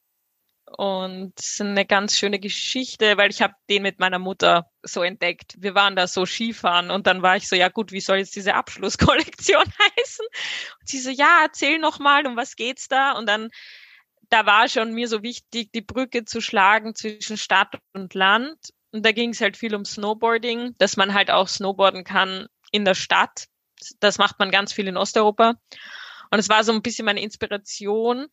[0.77, 5.55] Und eine ganz schöne Geschichte, weil ich habe den mit meiner Mutter so entdeckt.
[5.57, 8.35] Wir waren da so Skifahren und dann war ich so, ja gut, wie soll jetzt
[8.35, 9.63] diese Abschlusskollektion
[9.97, 10.25] heißen?
[10.79, 13.13] Und sie so, ja, erzähl noch mal, um was geht's da?
[13.13, 13.51] Und dann,
[14.29, 18.57] da war schon mir so wichtig, die Brücke zu schlagen zwischen Stadt und Land.
[18.91, 22.83] Und da ging es halt viel um Snowboarding, dass man halt auch snowboarden kann in
[22.83, 23.45] der Stadt.
[24.01, 25.53] Das macht man ganz viel in Osteuropa.
[26.31, 28.27] Und es war so ein bisschen meine Inspiration,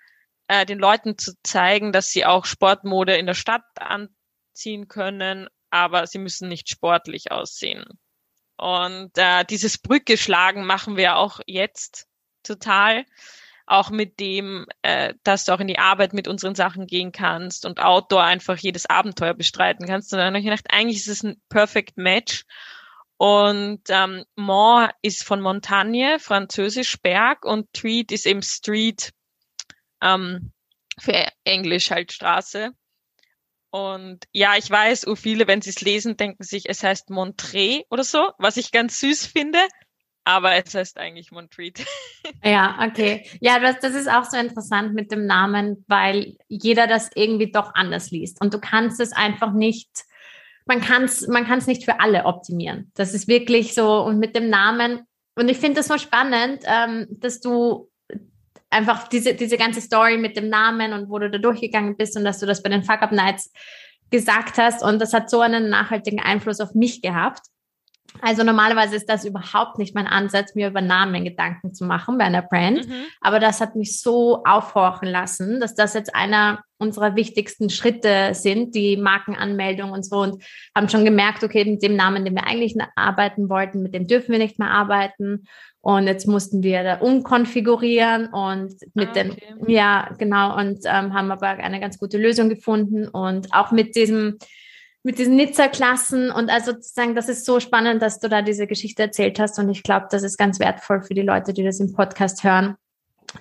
[0.53, 6.07] äh, den Leuten zu zeigen, dass sie auch Sportmode in der Stadt anziehen können, aber
[6.07, 7.85] sie müssen nicht sportlich aussehen.
[8.59, 12.07] Und äh, dieses Brücke schlagen machen wir auch jetzt
[12.43, 13.07] total.
[13.65, 17.65] Auch mit dem, äh, dass du auch in die Arbeit mit unseren Sachen gehen kannst
[17.65, 20.13] und Outdoor einfach jedes Abenteuer bestreiten kannst.
[20.13, 22.45] Und dann habe ich gedacht, eigentlich ist es ein Perfect Match.
[23.17, 29.15] Und ähm, Mont ist von Montagne, französisch Berg, und Treat ist eben Street,
[30.03, 30.53] ähm,
[30.99, 32.73] für Englisch halt Straße.
[33.71, 37.85] Und ja, ich weiß, oh viele, wenn sie es lesen, denken sich, es heißt Montré
[37.89, 39.59] oder so, was ich ganz süß finde.
[40.25, 41.81] Aber es heißt eigentlich Montreat.
[42.45, 43.27] Ja, okay.
[43.41, 47.75] Ja, das, das ist auch so interessant mit dem Namen, weil jeder das irgendwie doch
[47.75, 48.41] anders liest.
[48.41, 49.89] Und du kannst es einfach nicht,
[50.65, 52.93] man kann es man kann's nicht für alle optimieren.
[52.95, 54.03] Das ist wirklich so.
[54.03, 57.91] Und mit dem Namen, und ich finde das so spannend, ähm, dass du
[58.73, 62.25] einfach diese, diese ganze Story mit dem Namen und wo du da durchgegangen bist und
[62.25, 63.53] dass du das bei den Fuck Up Nights
[64.11, 64.83] gesagt hast.
[64.83, 67.41] Und das hat so einen nachhaltigen Einfluss auf mich gehabt.
[68.21, 72.25] Also normalerweise ist das überhaupt nicht mein Ansatz, mir über Namen Gedanken zu machen bei
[72.25, 72.87] einer Brand.
[72.87, 73.05] Mhm.
[73.21, 78.75] Aber das hat mich so aufhorchen lassen, dass das jetzt einer unserer wichtigsten Schritte sind,
[78.75, 80.19] die Markenanmeldung und so.
[80.19, 80.45] Und
[80.77, 84.33] haben schon gemerkt, okay, mit dem Namen, den wir eigentlich arbeiten wollten, mit dem dürfen
[84.33, 85.45] wir nicht mehr arbeiten.
[85.83, 89.35] Und jetzt mussten wir da umkonfigurieren und mit ah, okay.
[89.59, 93.97] dem, ja, genau, und ähm, haben aber eine ganz gute Lösung gefunden und auch mit
[93.97, 94.39] diesem,
[95.03, 99.03] mit diesen Nizza-Klassen und also sozusagen, das ist so spannend, dass du da diese Geschichte
[99.03, 101.93] erzählt hast und ich glaube, das ist ganz wertvoll für die Leute, die das im
[101.93, 102.77] Podcast hören,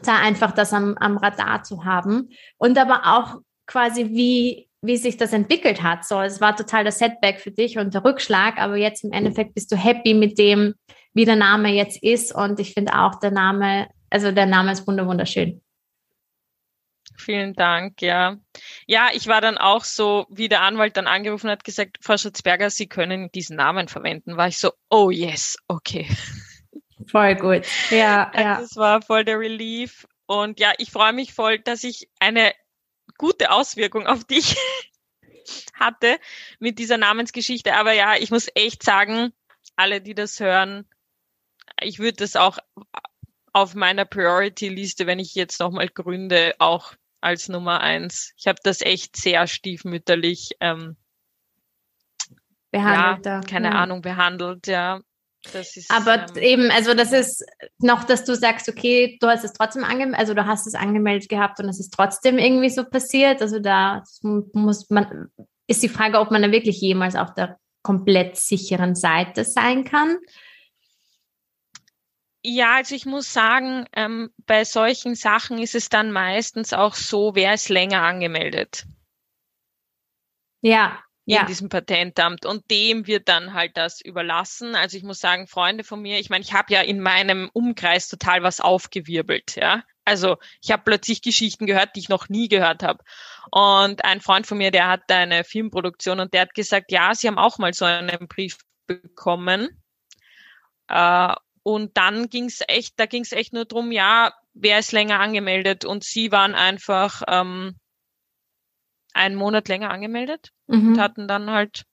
[0.04, 5.16] da einfach das am, am Radar zu haben und aber auch quasi wie wie sich
[5.16, 6.06] das entwickelt hat.
[6.06, 9.54] So, es war total der Setback für dich und der Rückschlag, aber jetzt im Endeffekt
[9.54, 10.74] bist du happy mit dem,
[11.14, 12.34] wie der Name jetzt ist.
[12.34, 15.62] Und ich finde auch der Name, also der Name ist wunderschön.
[17.18, 18.38] Vielen Dank, ja.
[18.88, 22.70] Ja, ich war dann auch so, wie der Anwalt dann angerufen hat, gesagt, Frau Schutzberger,
[22.70, 24.38] Sie können diesen Namen verwenden.
[24.38, 26.08] War ich so, oh yes, okay.
[27.08, 27.66] Voll gut.
[27.92, 28.60] Ja, ja.
[28.60, 30.08] Das war voll der Relief.
[30.26, 32.54] Und ja, ich freue mich voll, dass ich eine
[33.18, 34.56] gute Auswirkung auf dich
[35.74, 36.18] hatte
[36.60, 37.76] mit dieser Namensgeschichte.
[37.76, 39.32] Aber ja, ich muss echt sagen,
[39.76, 40.88] alle, die das hören,
[41.82, 42.58] ich würde das auch
[43.54, 48.34] auf meiner Priority-Liste, wenn ich jetzt nochmal gründe, auch als Nummer eins.
[48.38, 50.96] Ich habe das echt sehr stiefmütterlich ähm,
[52.72, 53.26] behandelt.
[53.26, 53.74] Ja, keine ja.
[53.74, 55.02] Ahnung, behandelt, ja.
[55.54, 57.44] Ist, Aber ähm, eben, also das ist
[57.80, 61.30] noch, dass du sagst, okay, du hast es trotzdem angemeldet, also du hast es angemeldet
[61.30, 63.42] gehabt und es ist trotzdem irgendwie so passiert.
[63.42, 65.30] Also da muss man,
[65.68, 70.18] ist die Frage, ob man da wirklich jemals auf der komplett sicheren Seite sein kann.
[72.44, 77.36] Ja, also ich muss sagen, ähm, bei solchen Sachen ist es dann meistens auch so,
[77.36, 78.86] wer ist länger angemeldet.
[80.62, 81.46] Ja, in ja.
[81.46, 84.76] diesem Patentamt und dem wird dann halt das überlassen.
[84.76, 88.08] Also ich muss sagen, Freunde von mir, ich meine, ich habe ja in meinem Umkreis
[88.08, 89.84] total was aufgewirbelt, ja.
[90.04, 93.04] Also ich habe plötzlich Geschichten gehört, die ich noch nie gehört habe.
[93.52, 97.28] Und ein Freund von mir, der hat eine Filmproduktion und der hat gesagt, ja, sie
[97.28, 99.70] haben auch mal so einen Brief bekommen.
[100.88, 104.92] Äh, und dann ging es echt, da ging es echt nur drum, ja, wer ist
[104.92, 105.86] länger angemeldet?
[105.86, 107.76] Und sie waren einfach ähm,
[109.14, 110.90] einen Monat länger angemeldet mhm.
[110.90, 111.84] und hatten dann halt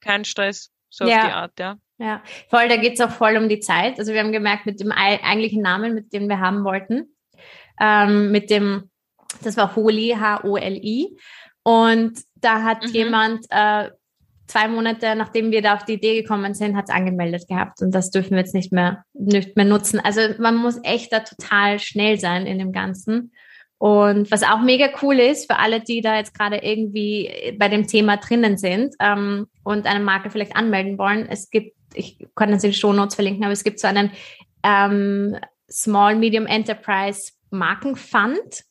[0.00, 1.16] keinen Stress, so ja.
[1.16, 1.76] auf die Art, ja.
[1.98, 3.98] Ja, voll, da geht's auch voll um die Zeit.
[3.98, 7.16] Also wir haben gemerkt, mit dem eigentlichen Namen, mit dem wir haben wollten,
[7.80, 8.90] ähm, mit dem,
[9.42, 11.16] das war Holi, H-O-L-I.
[11.62, 12.90] Und da hat mhm.
[12.90, 13.90] jemand äh,
[14.46, 17.82] zwei Monate, nachdem wir da auf die Idee gekommen sind, hat es angemeldet gehabt.
[17.82, 20.00] Und das dürfen wir jetzt nicht mehr, nicht mehr nutzen.
[20.00, 23.32] Also man muss echt da total schnell sein in dem Ganzen.
[23.78, 27.86] Und was auch mega cool ist für alle, die da jetzt gerade irgendwie bei dem
[27.86, 32.64] Thema drinnen sind ähm, und eine Marke vielleicht anmelden wollen, es gibt, ich kann das
[32.64, 34.12] in den Show Notes verlinken, aber es gibt so einen
[34.62, 35.36] ähm,
[35.70, 38.64] Small Medium Enterprise Markenfund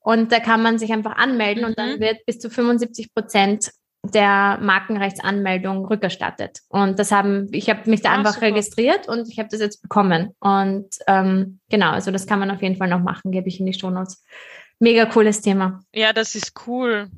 [0.00, 1.68] und da kann man sich einfach anmelden mhm.
[1.68, 2.00] und dann mhm.
[2.00, 3.70] wird bis zu 75 Prozent
[4.14, 6.60] der Markenrechtsanmeldung rückerstattet.
[6.68, 8.46] Und das haben, ich habe mich da ah, einfach super.
[8.46, 10.34] registriert und ich habe das jetzt bekommen.
[10.40, 13.66] Und ähm, genau, also das kann man auf jeden Fall noch machen, gebe ich in
[13.66, 14.22] die Shownotes.
[14.78, 15.80] Mega cooles Thema.
[15.94, 17.08] Ja, das ist cool,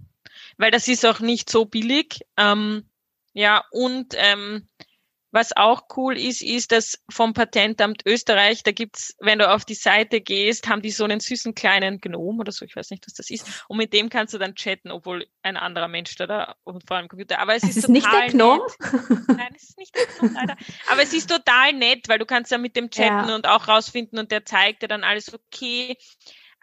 [0.59, 2.21] weil das ist auch nicht so billig.
[2.37, 2.85] Ähm,
[3.33, 4.68] ja, und ähm,
[5.39, 9.75] was auch cool ist, ist, dass vom Patentamt Österreich, da gibt's, wenn du auf die
[9.75, 13.15] Seite gehst, haben die so einen süßen kleinen Gnom oder so, ich weiß nicht, was
[13.15, 13.65] das ist.
[13.69, 16.97] Und mit dem kannst du dann chatten, obwohl ein anderer Mensch da, da und vor
[16.97, 17.39] allem Computer.
[17.39, 18.67] Aber es ist, ist nicht der Gnome?
[19.29, 20.57] Nein, es ist nicht der Gnome, leider.
[20.91, 23.35] Aber es ist total nett, weil du kannst ja mit dem chatten ja.
[23.37, 25.97] und auch rausfinden und der zeigt dir dann alles okay.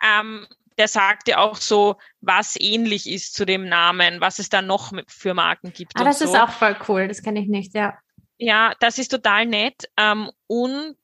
[0.04, 0.46] Ähm,
[0.78, 4.92] der sagt dir auch so, was ähnlich ist zu dem Namen, was es da noch
[5.08, 5.94] für Marken gibt.
[5.96, 6.26] Ah, das so.
[6.26, 7.98] ist auch voll cool, das kenne ich nicht, ja.
[8.38, 9.89] Ja, das ist total nett.
[9.98, 10.98] Ähm, und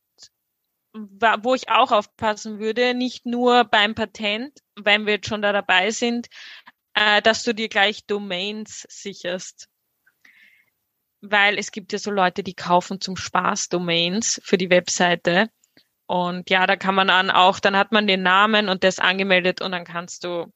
[0.94, 5.92] wo ich auch aufpassen würde, nicht nur beim Patent, wenn wir jetzt schon da dabei
[5.92, 6.28] sind,
[6.94, 9.70] äh, dass du dir gleich Domains sicherst.
[11.22, 15.50] Weil es gibt ja so Leute, die kaufen zum Spaß Domains für die Webseite.
[16.08, 19.62] Und ja, da kann man dann auch, dann hat man den Namen und ist angemeldet
[19.62, 20.52] und dann kannst du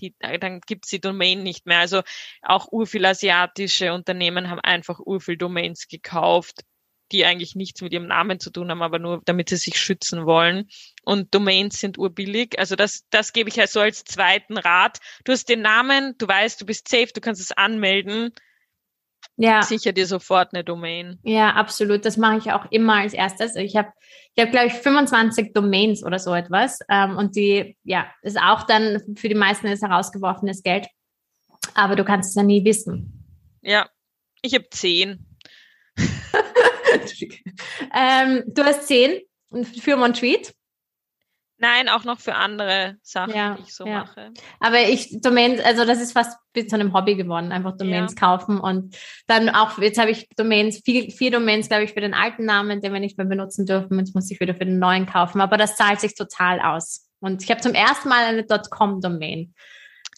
[0.00, 1.78] die, dann gibt's die Domain nicht mehr.
[1.78, 2.02] Also
[2.42, 6.64] auch urviel asiatische Unternehmen haben einfach urviel Domains gekauft,
[7.12, 10.24] die eigentlich nichts mit ihrem Namen zu tun haben, aber nur damit sie sich schützen
[10.24, 10.68] wollen.
[11.04, 12.58] Und Domains sind urbillig.
[12.58, 14.98] Also das, das gebe ich ja so als zweiten Rat.
[15.24, 18.32] Du hast den Namen, du weißt, du bist safe, du kannst es anmelden
[19.42, 19.62] ja.
[19.62, 21.18] sicher dir sofort eine Domain.
[21.22, 22.04] Ja, absolut.
[22.04, 23.56] Das mache ich auch immer als erstes.
[23.56, 23.88] Ich habe,
[24.34, 26.80] ich habe, glaube ich, 25 Domains oder so etwas.
[26.88, 30.86] Ähm, und die, ja, ist auch dann für die meisten ist herausgeworfenes Geld.
[31.74, 33.24] Aber du kannst es ja nie wissen.
[33.62, 33.88] Ja,
[34.42, 35.26] ich habe zehn.
[37.94, 39.20] ähm, du hast zehn
[39.80, 40.52] für Montreat.
[41.62, 44.00] Nein, auch noch für andere Sachen, ja, die ich so ja.
[44.00, 44.32] mache.
[44.58, 48.20] Aber ich, Domains, also das ist fast zu einem Hobby geworden, einfach Domains ja.
[48.20, 48.96] kaufen und
[49.28, 52.80] dann auch, jetzt habe ich Domains, vier, vier Domains, glaube ich, für den alten Namen,
[52.80, 53.96] den wir nicht mehr benutzen dürfen.
[54.00, 55.40] Jetzt muss ich wieder für den neuen kaufen.
[55.40, 57.08] Aber das zahlt sich total aus.
[57.20, 59.54] Und ich habe zum ersten Mal eine .com-Domain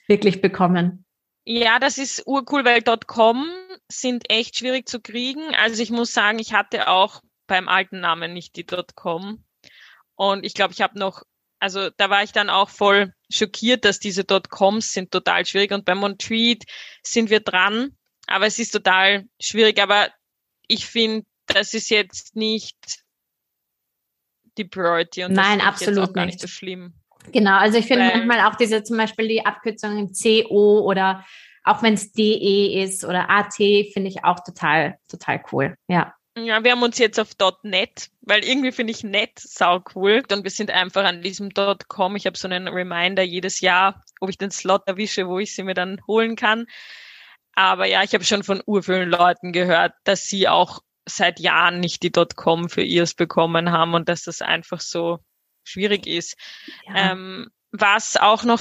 [0.09, 1.05] wirklich bekommen.
[1.45, 3.47] Ja, das ist urcool, weil .com
[3.89, 5.43] sind echt schwierig zu kriegen.
[5.63, 9.45] Also ich muss sagen, ich hatte auch beim alten Namen nicht die .com.
[10.15, 11.25] Und ich glaube, ich habe noch
[11.65, 15.87] also da war ich dann auch voll schockiert, dass diese Dotcoms sind total schwierig und
[15.87, 16.63] bei Montreat
[17.03, 17.97] sind wir dran,
[18.27, 19.81] aber es ist total schwierig.
[19.81, 20.11] Aber
[20.69, 22.77] ich finde, das ist jetzt nicht
[24.59, 26.39] die Priority und Nein, das absolut jetzt auch gar nicht.
[26.39, 26.93] so schlimm.
[27.33, 31.25] Genau, also ich finde manchmal auch diese zum Beispiel die Abkürzungen CO oder
[31.63, 35.77] auch wenn es DE ist oder AT, finde ich auch total, total cool.
[35.89, 36.15] Ja.
[36.37, 37.31] Ja, wir haben uns jetzt auf
[37.63, 41.51] .net, weil irgendwie finde ich net sau cool und wir sind einfach an diesem
[41.89, 42.17] .com.
[42.17, 45.63] Ich habe so einen Reminder jedes Jahr, ob ich den Slot erwische, wo ich sie
[45.63, 46.67] mir dann holen kann.
[47.55, 52.03] Aber ja, ich habe schon von urvielen Leuten gehört, dass sie auch seit Jahren nicht
[52.03, 55.21] die .com für ihrs bekommen haben und dass das einfach so
[55.63, 56.37] schwierig ist.
[56.89, 57.13] Ja.
[57.13, 58.61] Ähm, was auch noch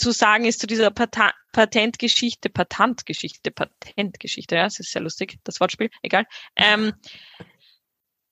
[0.00, 5.60] zu sagen ist zu dieser Pat Patentgeschichte, Patentgeschichte, Patentgeschichte, ja, es ist sehr lustig, das
[5.60, 6.26] Wortspiel, egal.
[6.54, 6.92] Ähm,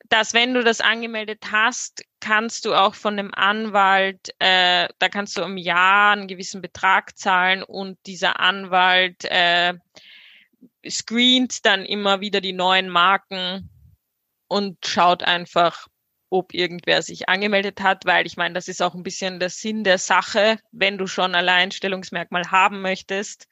[0.08, 5.36] dass wenn du das angemeldet hast, kannst du auch von dem Anwalt, äh, da kannst
[5.36, 9.74] du im Jahr einen gewissen Betrag zahlen und dieser Anwalt äh,
[10.88, 13.68] screent dann immer wieder die neuen Marken
[14.46, 15.88] und schaut einfach,
[16.30, 19.84] ob irgendwer sich angemeldet hat, weil ich meine, das ist auch ein bisschen der Sinn
[19.84, 23.48] der Sache, wenn du schon Alleinstellungsmerkmal haben möchtest.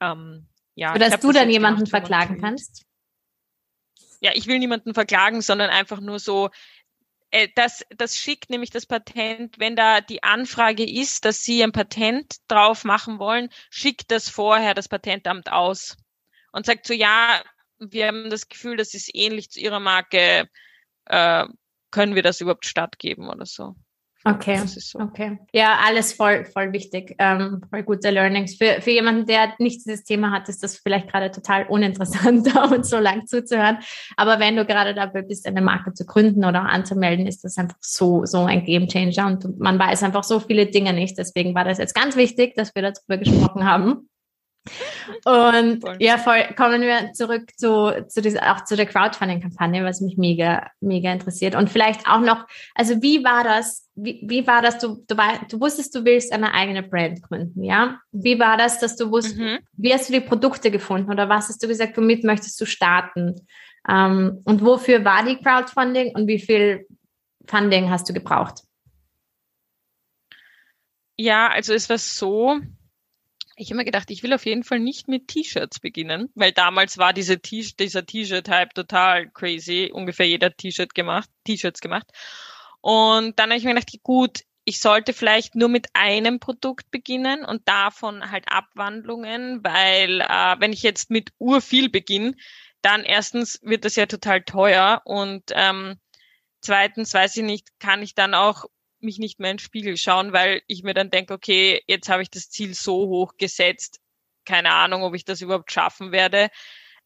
[0.00, 2.84] Ähm, ja, Sodass du das dann jemanden verklagen kannst?
[4.20, 6.50] Ja, ich will niemanden verklagen, sondern einfach nur so,
[7.30, 11.72] äh, das, das schickt nämlich das Patent, wenn da die Anfrage ist, dass Sie ein
[11.72, 15.96] Patent drauf machen wollen, schickt das vorher das Patentamt aus
[16.52, 17.42] und sagt so, ja,
[17.78, 20.48] wir haben das Gefühl, das ist ähnlich zu Ihrer Marke,
[21.06, 21.44] äh,
[21.90, 23.74] können wir das überhaupt stattgeben oder so.
[24.24, 24.98] Okay, so.
[24.98, 25.38] okay.
[25.52, 27.14] Ja, alles voll, voll wichtig.
[27.18, 28.56] Ähm, voll gute Learnings.
[28.56, 32.64] Für, für jemanden, der nicht dieses Thema hat, ist das vielleicht gerade total uninteressant, da
[32.64, 33.78] uns so lang zuzuhören.
[34.16, 37.78] Aber wenn du gerade dabei bist, eine Marke zu gründen oder anzumelden, ist das einfach
[37.80, 41.16] so, so ein Game Changer und man weiß einfach so viele Dinge nicht.
[41.16, 44.08] Deswegen war das jetzt ganz wichtig, dass wir darüber gesprochen haben.
[45.24, 45.96] Und voll.
[46.00, 50.70] ja, voll, kommen wir zurück zu, zu dieser, auch zu der Crowdfunding-Kampagne, was mich mega,
[50.80, 51.54] mega interessiert.
[51.54, 55.40] Und vielleicht auch noch, also wie war das, wie, wie war das, du, du, war,
[55.48, 57.98] du wusstest, du willst eine eigene Brand gründen, ja?
[58.12, 59.58] Wie war das, dass du wusstest, mhm.
[59.72, 63.34] wie hast du die Produkte gefunden oder was hast du gesagt, womit möchtest du starten?
[63.88, 66.86] Ähm, und wofür war die Crowdfunding und wie viel
[67.46, 68.62] Funding hast du gebraucht?
[71.16, 72.60] Ja, also es war so,
[73.58, 76.96] ich habe mir gedacht, ich will auf jeden Fall nicht mit T-Shirts beginnen, weil damals
[76.96, 79.90] war diese T dieser T-Shirt-Hype total crazy.
[79.92, 82.06] Ungefähr jeder T-Shirt gemacht, T-Shirts gemacht.
[82.80, 87.44] Und dann habe ich mir gedacht, gut, ich sollte vielleicht nur mit einem Produkt beginnen
[87.44, 92.34] und davon halt Abwandlungen, weil äh, wenn ich jetzt mit urviel beginne,
[92.80, 95.96] dann erstens wird das ja total teuer und ähm,
[96.60, 98.66] zweitens weiß ich nicht, kann ich dann auch
[99.02, 102.22] mich nicht mehr in den Spiegel schauen, weil ich mir dann denke, okay, jetzt habe
[102.22, 104.00] ich das Ziel so hoch gesetzt,
[104.44, 106.48] keine Ahnung, ob ich das überhaupt schaffen werde.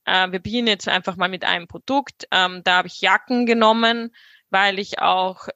[0.04, 2.26] Äh, wir beginnen jetzt einfach mal mit einem Produkt.
[2.30, 4.14] Ähm, da habe ich Jacken genommen,
[4.50, 5.48] weil ich auch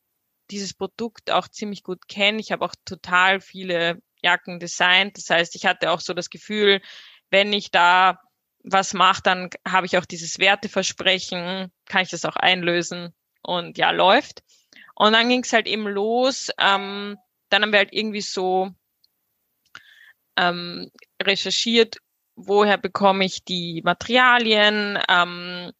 [0.50, 2.40] dieses Produkt auch ziemlich gut kenne.
[2.40, 5.16] Ich habe auch total viele Jacken designt.
[5.16, 6.80] Das heißt, ich hatte auch so das Gefühl,
[7.30, 8.20] wenn ich da
[8.62, 13.90] was mache, dann habe ich auch dieses Werteversprechen, kann ich das auch einlösen und ja,
[13.92, 14.42] läuft.
[14.96, 16.50] Und dann ging es halt eben los.
[16.58, 17.16] Ähm,
[17.50, 18.70] dann haben wir halt irgendwie so
[20.36, 20.90] ähm,
[21.22, 21.98] recherchiert,
[22.34, 25.72] woher bekomme ich die Materialien, ähm,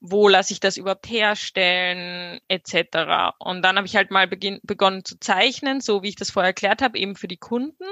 [0.00, 3.34] wo lasse ich das überhaupt herstellen, etc.
[3.38, 6.82] Und dann habe ich halt mal begonnen zu zeichnen, so wie ich das vorher erklärt
[6.82, 7.84] habe, eben für die Kunden.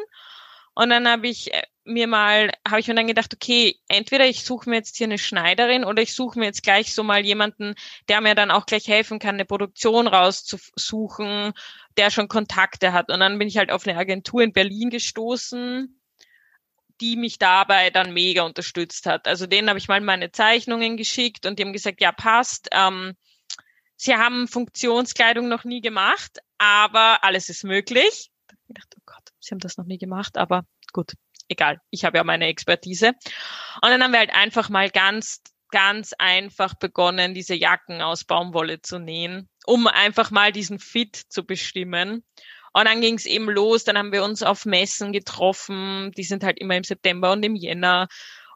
[0.75, 4.45] Und dann habe ich äh, mir mal, habe ich mir dann gedacht, okay, entweder ich
[4.45, 7.75] suche mir jetzt hier eine Schneiderin oder ich suche mir jetzt gleich so mal jemanden,
[8.09, 11.53] der mir dann auch gleich helfen kann, eine Produktion rauszusuchen,
[11.97, 13.11] der schon Kontakte hat.
[13.11, 16.01] Und dann bin ich halt auf eine Agentur in Berlin gestoßen,
[17.01, 19.27] die mich dabei dann mega unterstützt hat.
[19.29, 22.69] Also denen habe ich mal meine Zeichnungen geschickt und die haben gesagt, ja, passt.
[22.73, 23.15] Ähm,
[23.97, 28.31] sie haben Funktionskleidung noch nie gemacht, aber alles ist möglich.
[28.69, 31.13] Ich dachte, oh Gott, sie haben das noch nie gemacht, aber gut,
[31.49, 31.81] egal.
[31.91, 33.09] Ich habe ja meine Expertise.
[33.09, 38.81] Und dann haben wir halt einfach mal ganz, ganz einfach begonnen, diese Jacken aus Baumwolle
[38.81, 42.25] zu nähen, um einfach mal diesen Fit zu bestimmen.
[42.73, 46.43] Und dann ging es eben los, dann haben wir uns auf Messen getroffen, die sind
[46.43, 48.09] halt immer im September und im Jänner.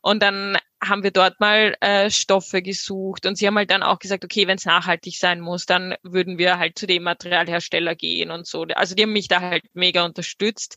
[0.03, 3.99] Und dann haben wir dort mal äh, Stoffe gesucht und sie haben halt dann auch
[3.99, 8.31] gesagt, okay, wenn es nachhaltig sein muss, dann würden wir halt zu dem Materialhersteller gehen
[8.31, 8.63] und so.
[8.75, 10.77] Also die haben mich da halt mega unterstützt.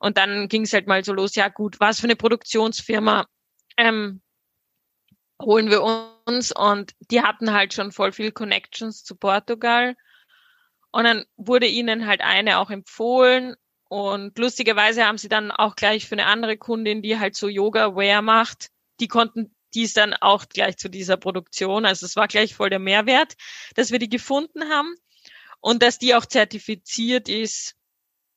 [0.00, 3.26] Und dann ging es halt mal so los, ja gut, was für eine Produktionsfirma
[3.76, 4.22] ähm,
[5.40, 6.52] holen wir uns?
[6.52, 9.96] Und die hatten halt schon voll viel Connections zu Portugal.
[10.90, 13.54] Und dann wurde ihnen halt eine auch empfohlen
[13.88, 18.22] und lustigerweise haben sie dann auch gleich für eine andere Kundin, die halt so Yoga-Wear
[18.22, 18.68] macht,
[19.00, 21.84] die konnten die ist dann auch gleich zu dieser Produktion.
[21.84, 23.34] Also es war gleich voll der Mehrwert,
[23.74, 24.94] dass wir die gefunden haben
[25.60, 27.76] und dass die auch zertifiziert ist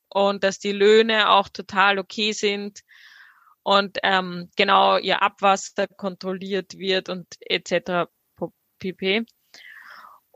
[0.10, 2.82] und dass die Löhne auch total okay sind
[3.64, 8.10] und ähm, genau ihr Abwasser kontrolliert wird und etc.
[8.80, 9.26] pp.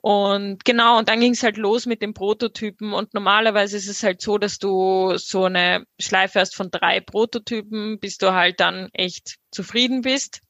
[0.06, 2.94] Und genau, und dann ging es halt los mit den Prototypen.
[2.94, 7.98] Und normalerweise ist es halt so, dass du so eine Schleife hast von drei Prototypen,
[8.00, 10.42] bis du halt dann echt zufrieden bist.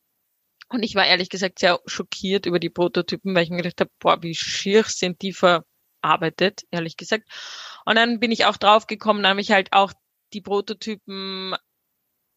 [0.68, 3.92] Und ich war ehrlich gesagt sehr schockiert über die Prototypen, weil ich mir gedacht habe,
[4.00, 7.24] boah, wie schier sind die verarbeitet, ehrlich gesagt.
[7.86, 9.94] Und dann bin ich auch drauf gekommen, da habe ich halt auch
[10.34, 11.56] die Prototypen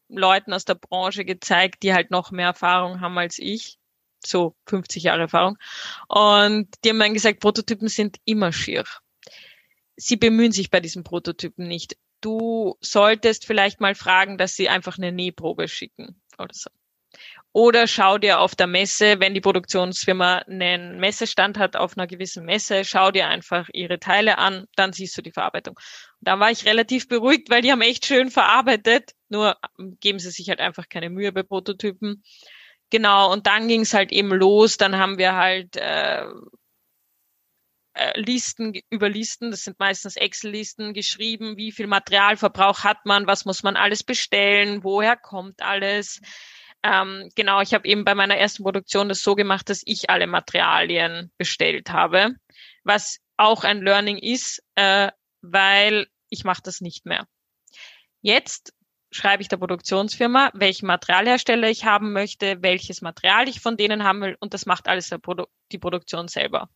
[0.09, 3.77] Leuten aus der Branche gezeigt, die halt noch mehr Erfahrung haben als ich
[4.25, 5.57] so 50 Jahre Erfahrung.
[6.09, 8.85] Und die haben dann gesagt, Prototypen sind immer schier.
[9.97, 11.97] Sie bemühen sich bei diesen Prototypen nicht.
[12.21, 16.71] Du solltest vielleicht mal fragen, dass sie einfach eine Nähprobe schicken oder so.
[17.53, 22.45] Oder schau dir auf der Messe, wenn die Produktionsfirma einen Messestand hat auf einer gewissen
[22.45, 25.75] Messe, schau dir einfach ihre Teile an, dann siehst du die Verarbeitung.
[25.75, 29.57] Und da war ich relativ beruhigt, weil die haben echt schön verarbeitet, nur
[29.99, 32.23] geben sie sich halt einfach keine Mühe bei Prototypen.
[32.91, 34.77] Genau, und dann ging es halt eben los.
[34.77, 36.25] Dann haben wir halt äh,
[37.99, 43.45] äh, Listen über Listen, das sind meistens Excel-Listen geschrieben, wie viel Materialverbrauch hat man, was
[43.45, 46.21] muss man alles bestellen, woher kommt alles.
[46.83, 50.29] Ähm, genau, ich habe eben bei meiner ersten Produktion das so gemacht, dass ich alle
[50.29, 52.37] Materialien bestellt habe,
[52.85, 55.11] was auch ein Learning ist, äh,
[55.43, 57.27] weil ich mache das nicht mehr.
[58.21, 58.73] Jetzt
[59.11, 64.21] schreibe ich der Produktionsfirma, welchen Materialhersteller ich haben möchte, welches Material ich von denen haben
[64.21, 66.69] will und das macht alles Produ die Produktion selber.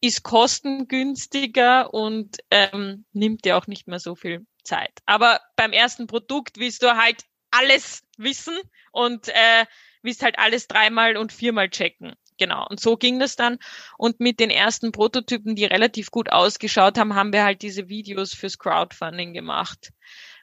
[0.00, 4.92] Ist kostengünstiger und ähm, nimmt dir auch nicht mehr so viel Zeit.
[5.06, 8.56] Aber beim ersten Produkt willst du halt alles wissen
[8.92, 9.66] und äh,
[10.02, 12.14] willst halt alles dreimal und viermal checken.
[12.38, 12.64] Genau.
[12.68, 13.58] Und so ging das dann.
[13.96, 18.32] Und mit den ersten Prototypen, die relativ gut ausgeschaut haben, haben wir halt diese Videos
[18.32, 19.90] fürs Crowdfunding gemacht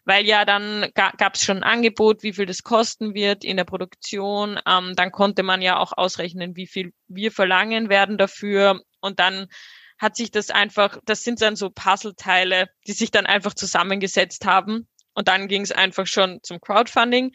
[0.05, 3.57] weil ja dann ga, gab es schon ein Angebot, wie viel das kosten wird in
[3.57, 4.59] der Produktion.
[4.65, 8.81] Ähm, dann konnte man ja auch ausrechnen, wie viel wir verlangen werden dafür.
[9.01, 9.47] Und dann
[9.97, 14.87] hat sich das einfach, das sind dann so Puzzleteile, die sich dann einfach zusammengesetzt haben.
[15.13, 17.31] Und dann ging es einfach schon zum Crowdfunding.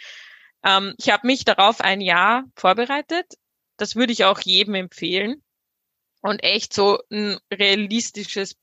[0.64, 3.26] Ähm, ich habe mich darauf ein Jahr vorbereitet.
[3.78, 5.42] Das würde ich auch jedem empfehlen.
[6.22, 8.54] Und echt so ein realistisches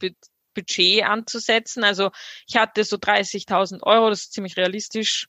[0.58, 1.84] Budget anzusetzen.
[1.84, 2.12] Also
[2.48, 5.28] ich hatte so 30.000 Euro, das ist ziemlich realistisch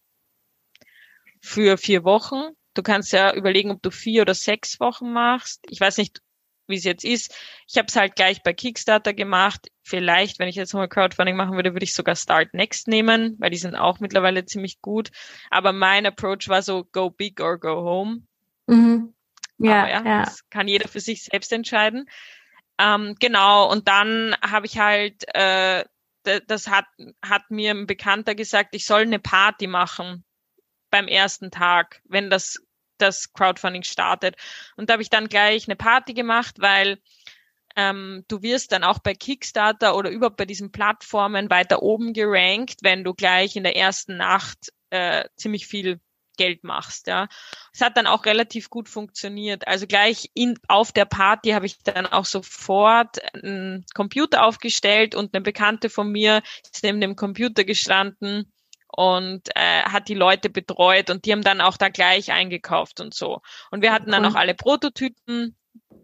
[1.40, 2.52] für vier Wochen.
[2.74, 5.64] Du kannst ja überlegen, ob du vier oder sechs Wochen machst.
[5.68, 6.20] Ich weiß nicht,
[6.66, 7.34] wie es jetzt ist.
[7.66, 9.68] Ich habe es halt gleich bei Kickstarter gemacht.
[9.82, 13.50] Vielleicht, wenn ich jetzt mal Crowdfunding machen würde, würde ich sogar Start Next nehmen, weil
[13.50, 15.10] die sind auch mittlerweile ziemlich gut.
[15.50, 18.22] Aber mein Approach war so, go big or go home.
[18.66, 19.14] Mhm.
[19.58, 22.08] Ja, ja, ja, das kann jeder für sich selbst entscheiden.
[22.78, 25.84] Ähm, genau, und dann habe ich halt, äh,
[26.22, 26.86] das hat,
[27.24, 30.24] hat mir ein Bekannter gesagt, ich soll eine Party machen
[30.90, 32.60] beim ersten Tag, wenn das,
[32.98, 34.36] das Crowdfunding startet.
[34.76, 36.98] Und da habe ich dann gleich eine Party gemacht, weil
[37.76, 42.78] ähm, du wirst dann auch bei Kickstarter oder überhaupt bei diesen Plattformen weiter oben gerankt,
[42.82, 46.00] wenn du gleich in der ersten Nacht äh, ziemlich viel
[46.38, 47.28] Geld machst, ja.
[47.74, 49.68] Es hat dann auch relativ gut funktioniert.
[49.68, 55.34] Also gleich in, auf der Party habe ich dann auch sofort einen Computer aufgestellt und
[55.34, 58.50] eine Bekannte von mir ist neben dem Computer gestanden
[58.86, 63.12] und äh, hat die Leute betreut und die haben dann auch da gleich eingekauft und
[63.12, 63.42] so.
[63.70, 65.54] Und wir hatten dann auch alle Prototypen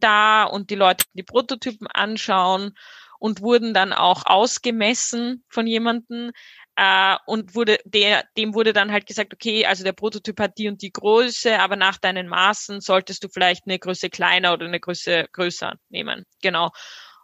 [0.01, 2.77] da und die Leute die Prototypen anschauen
[3.19, 6.33] und wurden dann auch ausgemessen von jemanden
[6.77, 10.69] äh, und wurde der, dem wurde dann halt gesagt, okay, also der Prototyp hat die
[10.69, 14.81] und die Größe, aber nach deinen Maßen solltest du vielleicht eine Größe kleiner oder eine
[14.81, 16.25] Größe größer nehmen.
[16.43, 16.71] Genau.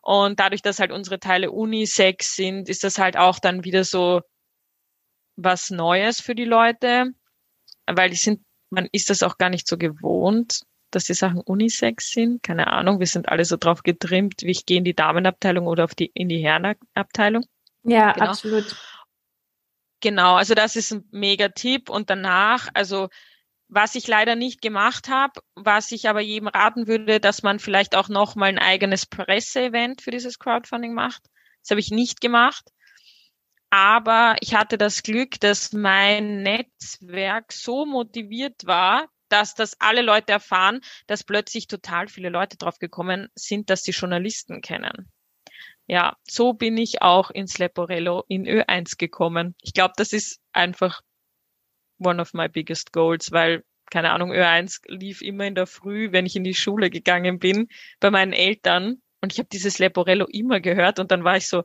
[0.03, 4.23] Und dadurch, dass halt unsere Teile unisex sind, ist das halt auch dann wieder so
[5.37, 7.13] was Neues für die Leute,
[7.87, 12.11] weil die sind, man ist das auch gar nicht so gewohnt, dass die Sachen unisex
[12.13, 12.43] sind.
[12.43, 15.85] Keine Ahnung, wir sind alle so drauf getrimmt, wie ich gehe in die Damenabteilung oder
[15.85, 17.45] auf die, in die Herrenabteilung.
[17.83, 18.27] Ja, genau.
[18.27, 18.77] absolut.
[20.01, 21.91] Genau, also das ist ein mega Tipp.
[21.91, 23.09] Und danach, also
[23.69, 27.95] was ich leider nicht gemacht habe, was ich aber jedem raten würde, dass man vielleicht
[27.95, 31.23] auch noch mal ein eigenes Presseevent für dieses Crowdfunding macht.
[31.63, 32.71] Das habe ich nicht gemacht.
[33.71, 40.33] Aber ich hatte das Glück, dass mein Netzwerk so motiviert war, dass das alle Leute
[40.33, 45.09] erfahren, dass plötzlich total viele Leute drauf gekommen sind, dass sie Journalisten kennen
[45.91, 49.57] ja, so bin ich auch ins Leporello in Ö1 gekommen.
[49.61, 51.01] Ich glaube, das ist einfach
[51.99, 56.27] one of my biggest goals, weil keine Ahnung, Ö1 lief immer in der Früh, wenn
[56.27, 57.67] ich in die Schule gegangen bin,
[57.99, 59.03] bei meinen Eltern.
[59.21, 61.65] Und ich habe dieses Leporello immer gehört und dann war ich so,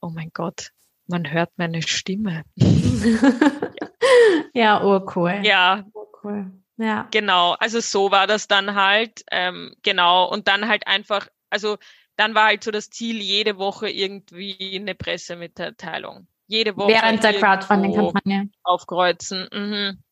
[0.00, 0.72] oh mein Gott,
[1.06, 2.42] man hört meine Stimme.
[4.54, 5.40] ja, urcool.
[5.44, 5.84] Ja.
[5.92, 6.50] Urcool.
[6.78, 7.06] Ja.
[7.12, 10.28] Genau, also so war das dann halt, ähm, genau.
[10.28, 11.78] Und dann halt einfach, also
[12.16, 16.28] dann war halt so das Ziel, jede Woche irgendwie eine Pressemitteilung.
[16.46, 16.92] Jede Woche.
[16.92, 18.50] Während der Crowdfunding-Kampagne.
[18.62, 19.48] Aufkreuzen.
[19.52, 20.02] Mhm.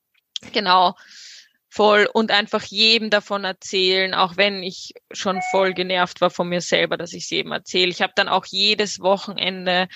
[0.53, 0.95] Genau.
[1.69, 2.09] Voll.
[2.13, 6.97] Und einfach jedem davon erzählen, auch wenn ich schon voll genervt war von mir selber,
[6.97, 7.91] dass ich es jedem erzähle.
[7.91, 9.89] Ich habe dann auch jedes Wochenende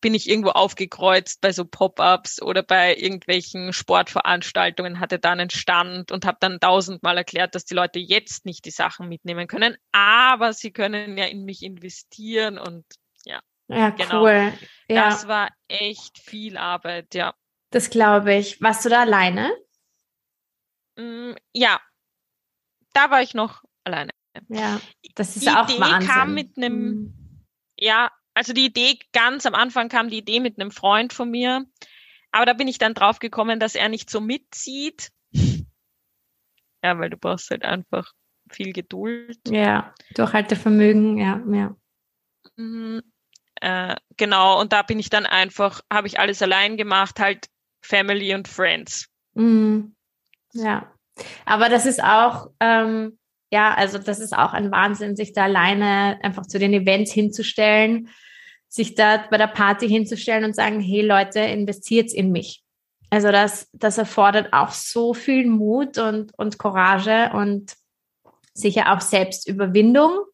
[0.00, 6.12] bin ich irgendwo aufgekreuzt bei so Pop-ups oder bei irgendwelchen Sportveranstaltungen, hatte dann einen Stand
[6.12, 10.52] und habe dann tausendmal erklärt, dass die Leute jetzt nicht die Sachen mitnehmen können, aber
[10.52, 12.84] sie können ja in mich investieren und
[13.24, 13.40] ja.
[13.68, 14.22] Ja, genau.
[14.22, 14.52] cool.
[14.88, 15.08] Ja.
[15.08, 17.34] Das war echt viel Arbeit, ja.
[17.70, 18.60] Das glaube ich.
[18.60, 19.52] Warst du da alleine?
[20.96, 21.80] Mm, ja,
[22.92, 24.10] da war ich noch alleine.
[24.48, 24.80] Ja,
[25.14, 26.10] das ist die auch Idee Wahnsinn.
[26.10, 27.44] kam mit einem, mhm.
[27.78, 31.64] ja, also die Idee, ganz am Anfang kam die Idee mit einem Freund von mir,
[32.32, 35.10] aber da bin ich dann drauf gekommen, dass er nicht so mitzieht.
[36.82, 38.12] Ja, weil du brauchst halt einfach
[38.50, 39.38] viel Geduld.
[39.48, 41.74] Ja, Durchhaltevermögen, ja, ja.
[42.56, 43.00] Mhm,
[43.60, 47.48] äh, genau, und da bin ich dann einfach, habe ich alles allein gemacht, halt
[47.80, 49.08] Family und Friends.
[49.32, 49.96] Mhm.
[50.52, 50.92] Ja,
[51.46, 53.18] aber das ist auch, ähm,
[53.52, 58.08] ja, also das ist auch ein Wahnsinn, sich da alleine einfach zu den Events hinzustellen
[58.74, 62.64] sich da bei der Party hinzustellen und sagen, hey Leute, investiert in mich.
[63.08, 67.76] Also das, das erfordert auch so viel Mut und, und Courage und
[68.52, 70.24] sicher auch Selbstüberwindung,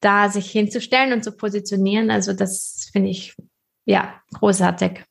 [0.00, 2.10] da sich hinzustellen und zu positionieren.
[2.10, 3.36] Also das finde ich
[3.84, 5.04] ja großartig.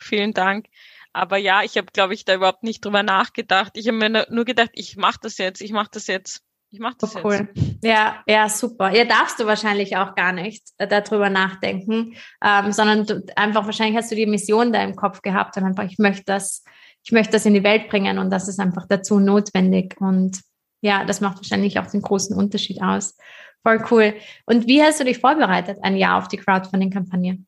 [0.00, 0.64] Vielen Dank.
[1.12, 3.72] Aber ja, ich habe, glaube ich, da überhaupt nicht drüber nachgedacht.
[3.74, 6.42] Ich habe mir nur gedacht, ich mache das jetzt, ich mache das jetzt.
[6.70, 7.50] Ich mache das oh, cool.
[7.54, 7.84] jetzt.
[7.84, 8.94] Ja, ja, super.
[8.94, 13.96] Ja, darfst du wahrscheinlich auch gar nicht äh, darüber nachdenken, ähm, sondern du, einfach wahrscheinlich
[13.98, 16.64] hast du die Mission da im Kopf gehabt und einfach, ich möchte das,
[17.04, 20.00] ich möchte das in die Welt bringen und das ist einfach dazu notwendig.
[20.00, 20.40] Und
[20.80, 23.18] ja, das macht wahrscheinlich auch den großen Unterschied aus.
[23.62, 24.14] Voll cool.
[24.46, 27.44] Und wie hast du dich vorbereitet ein Jahr auf die Crowdfunding-Kampagne?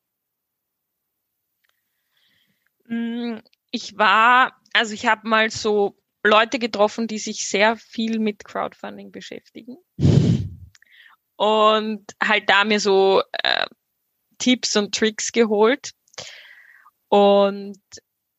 [3.74, 9.10] Ich war, also ich habe mal so Leute getroffen, die sich sehr viel mit Crowdfunding
[9.10, 9.78] beschäftigen.
[11.34, 13.66] Und halt da mir so äh,
[14.38, 15.90] Tipps und Tricks geholt.
[17.08, 17.80] Und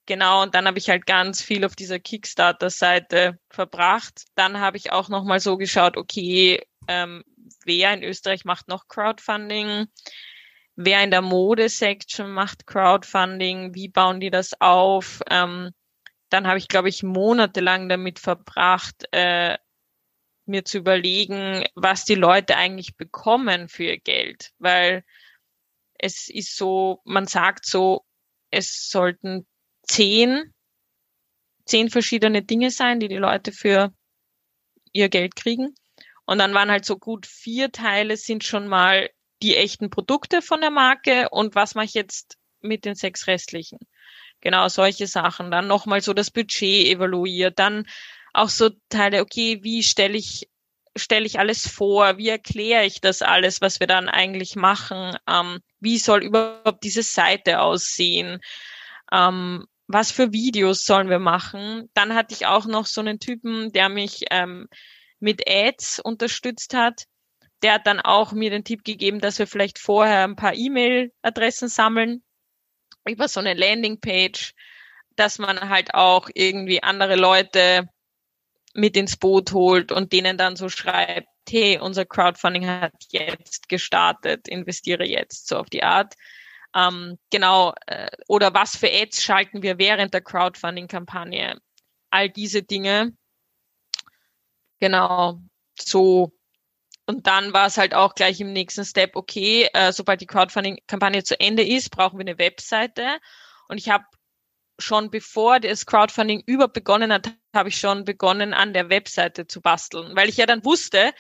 [0.06, 4.24] genau, und dann habe ich halt ganz viel auf dieser Kickstarter-Seite verbracht.
[4.36, 7.26] Dann habe ich auch nochmal so geschaut, okay, ähm,
[7.66, 9.88] wer in Österreich macht noch Crowdfunding?
[10.76, 13.74] Wer in der Mode-Section macht Crowdfunding?
[13.74, 15.22] Wie bauen die das auf?
[15.30, 15.72] Ähm,
[16.30, 19.58] dann habe ich, glaube ich, monatelang damit verbracht, äh,
[20.46, 24.52] mir zu überlegen, was die Leute eigentlich bekommen für ihr Geld.
[24.60, 25.04] Weil
[25.98, 28.06] es ist so, man sagt so,
[28.52, 29.48] es sollten
[29.84, 30.54] zehn,
[31.66, 33.94] zehn verschiedene Dinge sein, die die Leute für
[34.92, 35.74] ihr Geld kriegen.
[36.26, 39.10] Und dann waren halt so gut vier Teile sind schon mal
[39.46, 43.78] die echten Produkte von der Marke und was mache ich jetzt mit den sechs restlichen?
[44.42, 45.52] Genau, solche Sachen.
[45.52, 47.60] Dann nochmal so das Budget evaluiert.
[47.60, 47.88] Dann
[48.34, 50.50] auch so Teile, okay, wie stelle ich,
[50.96, 52.18] stelle ich alles vor?
[52.18, 55.16] Wie erkläre ich das alles, was wir dann eigentlich machen?
[55.28, 58.40] Ähm, wie soll überhaupt diese Seite aussehen?
[59.12, 61.90] Ähm, was für Videos sollen wir machen?
[61.94, 64.68] Dann hatte ich auch noch so einen Typen, der mich ähm,
[65.20, 67.06] mit Ads unterstützt hat.
[67.66, 71.68] Der hat dann auch mir den Tipp gegeben, dass wir vielleicht vorher ein paar E-Mail-Adressen
[71.68, 72.24] sammeln
[73.08, 74.54] über so eine Landingpage,
[75.16, 77.90] dass man halt auch irgendwie andere Leute
[78.76, 84.48] mit ins Boot holt und denen dann so schreibt, hey, unser Crowdfunding hat jetzt gestartet,
[84.48, 86.14] investiere jetzt, so auf die Art.
[86.76, 91.60] Ähm, genau, äh, oder was für Ads schalten wir während der Crowdfunding-Kampagne?
[92.12, 93.18] All diese Dinge.
[94.80, 95.40] Genau,
[95.80, 96.32] so
[97.08, 101.24] und dann war es halt auch gleich im nächsten Step, okay, äh, sobald die Crowdfunding-Kampagne
[101.24, 103.20] zu Ende ist, brauchen wir eine Webseite.
[103.68, 104.06] Und ich habe
[104.80, 109.62] schon bevor das Crowdfunding überhaupt begonnen hat, habe ich schon begonnen, an der Webseite zu
[109.62, 111.14] basteln, weil ich ja dann wusste,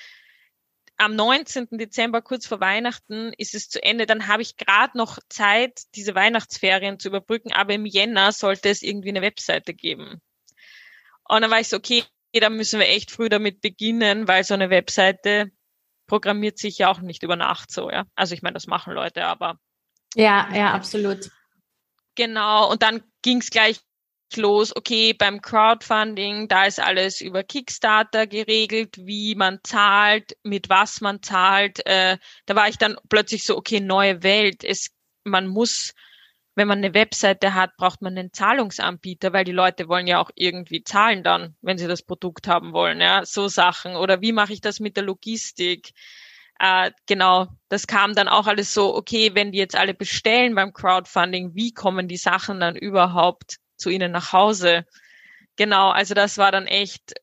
[0.98, 1.68] am 19.
[1.72, 4.06] Dezember, kurz vor Weihnachten, ist es zu Ende.
[4.06, 8.82] Dann habe ich gerade noch Zeit, diese Weihnachtsferien zu überbrücken, aber im Jänner sollte es
[8.82, 10.22] irgendwie eine Webseite geben.
[11.28, 14.54] Und dann war ich so, okay, da müssen wir echt früh damit beginnen, weil so
[14.54, 15.52] eine Webseite
[16.08, 18.06] programmiert sich ja auch nicht über Nacht so, ja.
[18.16, 19.60] Also ich meine, das machen Leute, aber.
[20.16, 21.30] Ja, ja, absolut.
[22.16, 23.80] Genau, und dann ging es gleich
[24.36, 31.02] los, okay, beim Crowdfunding, da ist alles über Kickstarter geregelt, wie man zahlt, mit was
[31.02, 31.86] man zahlt.
[31.86, 34.64] Äh, da war ich dann plötzlich so, okay, neue Welt.
[34.64, 34.90] Es,
[35.24, 35.94] man muss
[36.56, 40.32] wenn man eine Webseite hat, braucht man einen Zahlungsanbieter, weil die Leute wollen ja auch
[40.36, 43.96] irgendwie zahlen dann, wenn sie das Produkt haben wollen, ja, so Sachen.
[43.96, 45.92] Oder wie mache ich das mit der Logistik?
[46.58, 50.72] Äh, genau, das kam dann auch alles so, okay, wenn die jetzt alle bestellen beim
[50.72, 54.86] Crowdfunding, wie kommen die Sachen dann überhaupt zu ihnen nach Hause?
[55.58, 57.14] Genau, also das war dann echt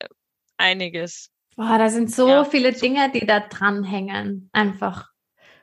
[0.58, 1.30] einiges.
[1.56, 2.44] Boah, da sind so ja.
[2.44, 5.10] viele Dinge, die da dranhängen, einfach.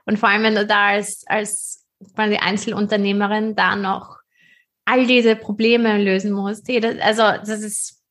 [0.06, 1.79] Und vor allem, wenn du da als, als
[2.16, 4.18] quasi Einzelunternehmerin da noch
[4.86, 6.64] all diese Probleme lösen muss.
[7.02, 8.02] also das ist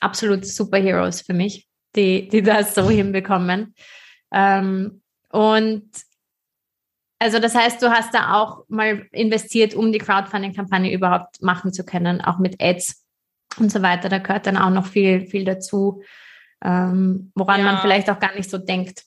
[0.00, 3.74] absolut Superheroes für mich, die, die das so hinbekommen.
[4.32, 5.90] Ähm, und
[7.18, 11.84] also das heißt, du hast da auch mal investiert, um die Crowdfunding-Kampagne überhaupt machen zu
[11.84, 13.04] können, auch mit Ads
[13.58, 14.08] und so weiter.
[14.08, 16.02] Da gehört dann auch noch viel, viel dazu,
[16.64, 17.66] ähm, woran ja.
[17.66, 19.04] man vielleicht auch gar nicht so denkt.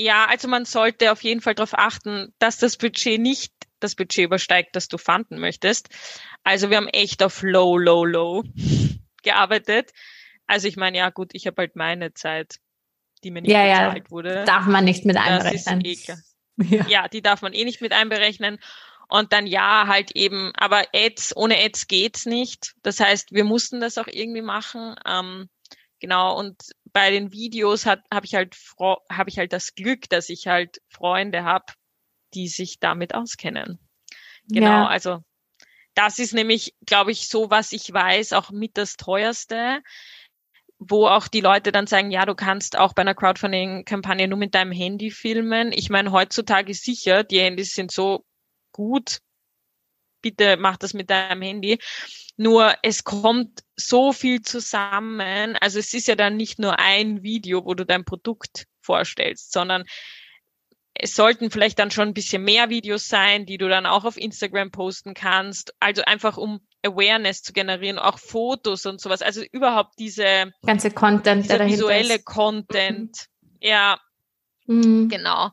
[0.00, 4.24] Ja, also man sollte auf jeden Fall darauf achten, dass das Budget nicht das Budget
[4.24, 5.90] übersteigt, das du fanden möchtest.
[6.42, 8.42] Also wir haben echt auf low, low, low
[9.22, 9.90] gearbeitet.
[10.46, 12.60] Also ich meine, ja gut, ich habe halt meine Zeit,
[13.22, 14.44] die mir nicht ja, bezahlt ja, wurde.
[14.46, 15.84] Darf man nicht mit einberechnen.
[15.84, 15.98] Eh
[16.56, 16.86] Ja.
[16.88, 18.58] ja, die darf man eh nicht mit einberechnen.
[19.08, 22.72] Und dann ja, halt eben, aber Ads, ohne Ads geht's nicht.
[22.82, 24.94] Das heißt, wir mussten das auch irgendwie machen.
[25.06, 25.50] Ähm,
[26.00, 26.56] Genau, und
[26.92, 28.56] bei den Videos habe ich halt
[29.10, 31.66] habe ich halt das Glück, dass ich halt Freunde habe,
[32.34, 33.78] die sich damit auskennen.
[34.48, 34.86] Genau, ja.
[34.86, 35.22] also
[35.94, 39.82] das ist nämlich, glaube ich, so, was ich weiß, auch mit das teuerste,
[40.78, 44.54] wo auch die Leute dann sagen, ja, du kannst auch bei einer Crowdfunding-Kampagne nur mit
[44.54, 45.72] deinem Handy filmen.
[45.72, 48.24] Ich meine, heutzutage sicher, die Handys sind so
[48.72, 49.20] gut.
[50.20, 51.78] Bitte mach das mit deinem Handy.
[52.36, 55.56] Nur es kommt so viel zusammen.
[55.60, 59.84] Also es ist ja dann nicht nur ein Video, wo du dein Produkt vorstellst, sondern
[60.94, 64.16] es sollten vielleicht dann schon ein bisschen mehr Videos sein, die du dann auch auf
[64.16, 65.74] Instagram posten kannst.
[65.80, 69.22] Also einfach um Awareness zu generieren, auch Fotos und sowas.
[69.22, 72.24] Also überhaupt diese ganze Content, dieser visuelle ist.
[72.24, 73.26] Content.
[73.40, 73.58] Mhm.
[73.60, 74.00] Ja,
[74.66, 75.08] mhm.
[75.08, 75.50] genau.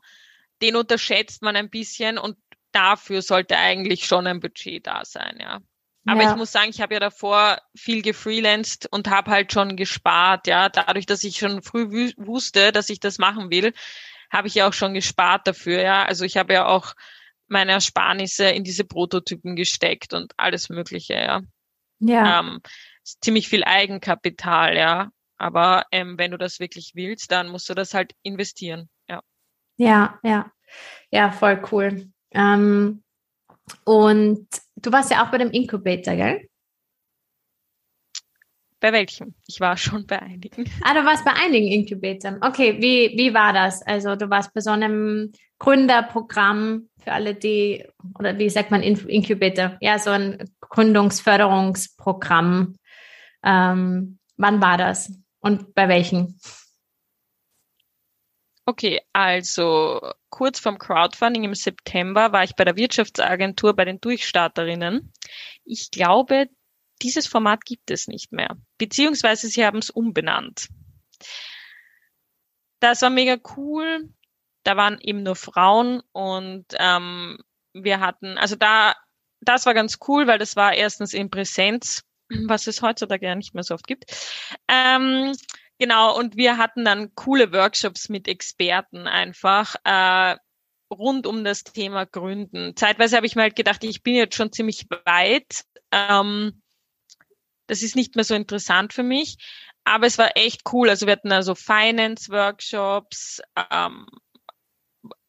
[0.61, 2.37] Den unterschätzt man ein bisschen und
[2.77, 5.59] dafür sollte eigentlich schon ein Budget da sein, ja.
[6.05, 6.31] Aber ja.
[6.31, 10.69] ich muss sagen, ich habe ja davor viel gefreelanced und habe halt schon gespart, ja,
[10.69, 13.73] dadurch, dass ich schon früh wusste, dass ich das machen will,
[14.31, 16.05] habe ich ja auch schon gespart dafür, ja.
[16.05, 16.93] Also ich habe ja auch
[17.47, 21.41] meine Ersparnisse in diese Prototypen gesteckt und alles Mögliche, ja.
[21.99, 22.39] Ja.
[22.39, 22.61] Ähm,
[23.03, 25.09] ziemlich viel Eigenkapital, ja.
[25.37, 29.21] Aber ähm, wenn du das wirklich willst, dann musst du das halt investieren, ja.
[29.77, 30.51] Ja, ja.
[31.11, 32.11] Ja, voll cool.
[32.31, 33.03] Ähm,
[33.83, 36.47] und du warst ja auch bei dem Incubator, gell?
[38.79, 39.33] Bei welchem?
[39.47, 40.69] Ich war schon bei einigen.
[40.83, 42.37] Ah, du warst bei einigen Inkubatoren.
[42.41, 43.81] Okay, wie, wie war das?
[43.81, 47.83] Also du warst bei so einem Gründerprogramm für alle, die,
[48.19, 49.77] oder wie sagt man Incubator?
[49.81, 52.75] Ja, so ein Gründungsförderungsprogramm.
[53.43, 55.11] Ähm, wann war das?
[55.39, 56.39] Und bei welchen?
[58.69, 65.13] Okay, also kurz vorm Crowdfunding im September war ich bei der Wirtschaftsagentur bei den Durchstarterinnen.
[65.63, 66.49] Ich glaube,
[67.01, 68.57] dieses Format gibt es nicht mehr.
[68.77, 70.67] Beziehungsweise sie haben es umbenannt.
[72.81, 74.09] Das war mega cool.
[74.63, 77.37] Da waren eben nur Frauen und ähm,
[77.71, 78.95] wir hatten, also da,
[79.39, 82.03] das war ganz cool, weil das war erstens in Präsenz,
[82.47, 84.11] was es heutzutage ja nicht mehr so oft gibt.
[84.67, 85.33] Ähm,
[85.77, 89.75] genau, und wir hatten dann coole Workshops mit Experten einfach.
[89.83, 90.37] Äh,
[90.89, 92.75] rund um das Thema Gründen.
[92.75, 95.65] Zeitweise habe ich mir halt gedacht, ich bin jetzt schon ziemlich weit.
[95.91, 96.61] Ähm,
[97.67, 99.37] das ist nicht mehr so interessant für mich.
[99.83, 100.89] Aber es war echt cool.
[100.89, 104.07] Also wir hatten also Finance-Workshops, ähm,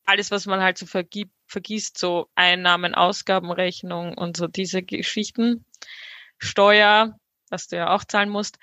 [0.05, 5.65] alles, was man halt so vergibt, vergisst, so Einnahmen, Ausgabenrechnung und so diese Geschichten,
[6.39, 7.19] Steuer,
[7.51, 8.59] was du ja auch zahlen musst,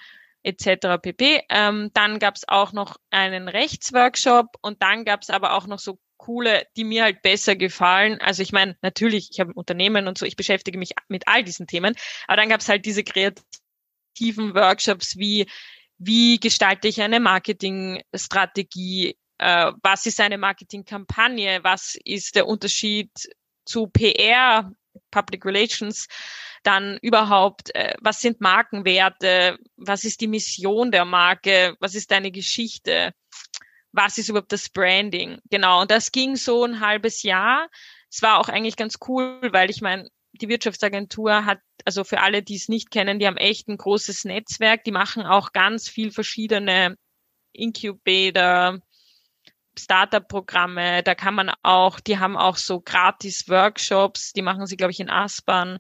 [0.46, 1.02] etc.
[1.02, 1.42] pp.
[1.50, 5.80] Ähm, dann gab es auch noch einen Rechtsworkshop und dann gab es aber auch noch
[5.80, 8.20] so coole, die mir halt besser gefallen.
[8.22, 11.68] Also ich meine, natürlich, ich habe Unternehmen und so, ich beschäftige mich mit all diesen
[11.68, 11.96] Themen,
[12.28, 15.48] aber dann gab es halt diese kreativen Workshops wie
[15.98, 23.10] wie gestalte ich eine Marketingstrategie, äh, was ist eine Marketingkampagne, was ist der Unterschied
[23.66, 24.72] zu PR,
[25.12, 26.08] Public Relations,
[26.64, 32.32] dann überhaupt, äh, was sind Markenwerte, was ist die Mission der Marke, was ist deine
[32.32, 33.14] Geschichte,
[33.92, 35.82] was ist überhaupt das Branding, genau.
[35.82, 37.70] Und das ging so ein halbes Jahr.
[38.10, 42.44] Es war auch eigentlich ganz cool, weil ich meine, die Wirtschaftsagentur hat, also für alle,
[42.44, 44.84] die es nicht kennen, die haben echt ein großes Netzwerk.
[44.84, 46.98] Die machen auch ganz viel verschiedene
[47.54, 48.80] Incubator,
[49.78, 51.04] Startup-Programme.
[51.04, 54.34] Da kann man auch, die haben auch so gratis Workshops.
[54.34, 55.80] Die machen sie, glaube ich, in Aspern,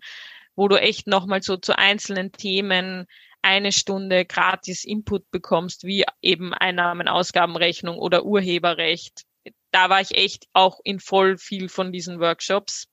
[0.56, 3.08] wo du echt nochmal so zu einzelnen Themen
[3.42, 9.24] eine Stunde gratis Input bekommst, wie eben Einnahmen, Ausgabenrechnung oder Urheberrecht.
[9.72, 12.88] Da war ich echt auch in voll viel von diesen Workshops,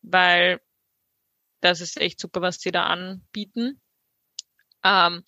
[0.00, 0.60] weil
[1.60, 3.80] das ist echt super, was sie da anbieten.
[4.82, 5.24] Ähm,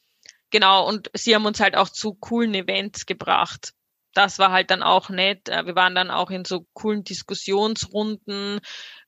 [0.51, 3.74] genau, und sie haben uns halt auch zu coolen Events gebracht.
[4.14, 5.48] Das war halt dann auch nett.
[5.48, 8.61] Äh, wir waren dann auch in so coolen Diskussionsrunden,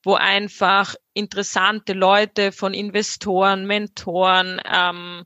[0.03, 5.23] wo einfach interessante Leute von Investoren, Mentoren, ähm,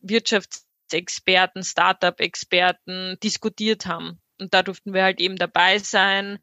[0.00, 4.20] Wirtschaftsexperten, Startup-Experten diskutiert haben.
[4.38, 6.38] Und da durften wir halt eben dabei sein,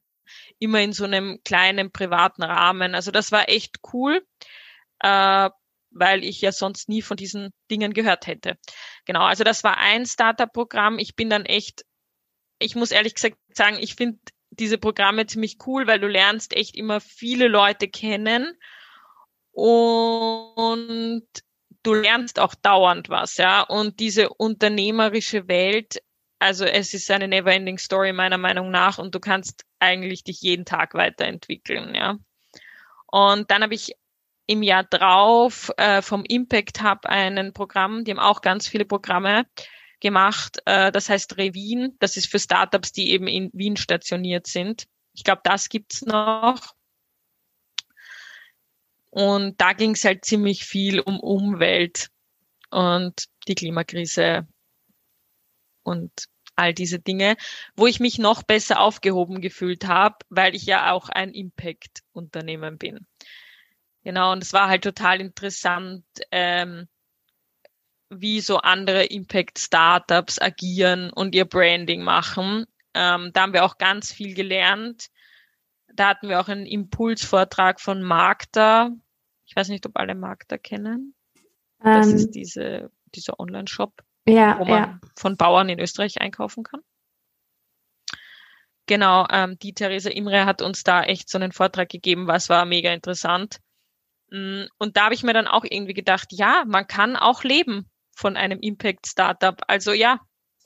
[0.59, 2.95] immer in so einem kleinen privaten Rahmen.
[2.95, 4.21] Also das war echt cool
[5.01, 5.49] äh,
[5.91, 8.57] weil ich ja sonst nie von diesen Dingen gehört hätte.
[9.05, 10.99] Genau, also das war ein Startup-Programm.
[10.99, 11.83] Ich bin dann echt,
[12.61, 14.19] ich muss ehrlich gesagt sagen, ich finde
[14.51, 18.57] diese Programme ziemlich cool, weil du lernst echt immer viele Leute kennen
[19.53, 21.23] und
[21.83, 23.61] du lernst auch dauernd was, ja.
[23.61, 26.01] Und diese unternehmerische Welt,
[26.39, 30.65] also es ist eine never-ending Story meiner Meinung nach und du kannst eigentlich dich jeden
[30.65, 32.17] Tag weiterentwickeln, ja.
[33.07, 33.93] Und dann habe ich
[34.47, 39.45] im Jahr drauf äh, vom Impact Hub einen Programm, die haben auch ganz viele Programme
[40.01, 40.57] gemacht.
[40.65, 41.95] Äh, das heißt Revin.
[41.99, 44.87] Das ist für Startups, die eben in Wien stationiert sind.
[45.13, 46.75] Ich glaube, das gibt's noch.
[49.09, 52.09] Und da ging es halt ziemlich viel um Umwelt
[52.69, 54.47] und die Klimakrise
[55.83, 56.11] und
[56.55, 57.35] all diese Dinge,
[57.75, 63.05] wo ich mich noch besser aufgehoben gefühlt habe, weil ich ja auch ein Impact-Unternehmen bin.
[64.03, 66.87] Genau, und es war halt total interessant, ähm,
[68.11, 72.65] wie so andere Impact-Startups agieren und ihr Branding machen.
[72.93, 75.07] Ähm, da haben wir auch ganz viel gelernt.
[75.93, 78.91] Da hatten wir auch einen Impulsvortrag von Magda.
[79.45, 81.15] Ich weiß nicht, ob alle Magda kennen.
[81.79, 84.99] Das ähm, ist diese, dieser Online-Shop, ja, wo man ja.
[85.15, 86.81] von Bauern in Österreich einkaufen kann.
[88.87, 92.65] Genau, ähm, die Theresa Imre hat uns da echt so einen Vortrag gegeben, was war
[92.65, 93.61] mega interessant.
[94.31, 97.90] Mm, und da habe ich mir dann auch irgendwie gedacht, ja, man kann auch leben
[98.21, 99.59] von einem Impact-Startup.
[99.67, 100.19] Also ja,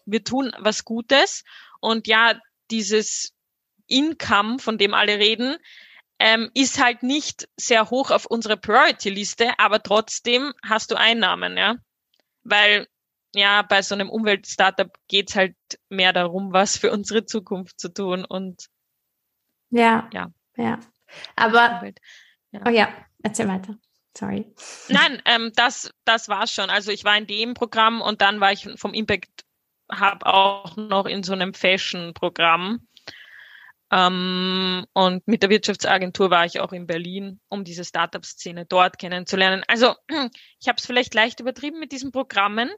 [0.06, 1.44] wir tun was Gutes
[1.80, 2.40] und ja,
[2.70, 3.34] dieses
[3.88, 5.58] Income, von dem alle reden,
[6.20, 11.76] ähm, ist halt nicht sehr hoch auf unserer Priority-Liste, aber trotzdem hast du Einnahmen, ja.
[12.44, 12.88] Weil
[13.34, 15.56] ja, bei so einem Umwelt-Startup geht's halt
[15.90, 18.68] mehr darum, was für unsere Zukunft zu tun und
[19.72, 20.80] ja, ja, ja.
[21.36, 21.92] Aber
[22.52, 22.62] ja.
[22.66, 22.88] oh ja,
[23.24, 23.78] erzähl weiter.
[24.18, 24.46] Sorry.
[24.88, 26.70] Nein, ähm, das, das war's schon.
[26.70, 29.46] Also ich war in dem Programm und dann war ich vom Impact
[29.92, 32.88] Hub auch noch in so einem Fashion-Programm.
[33.92, 39.64] Ähm, und mit der Wirtschaftsagentur war ich auch in Berlin, um diese Startup-Szene dort kennenzulernen.
[39.68, 39.96] Also
[40.60, 42.72] ich habe es vielleicht leicht übertrieben mit diesen Programmen,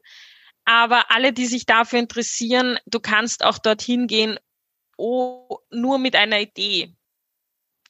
[0.65, 4.37] aber alle, die sich dafür interessieren, du kannst auch dorthin gehen,
[4.97, 6.96] oh, nur mit einer Idee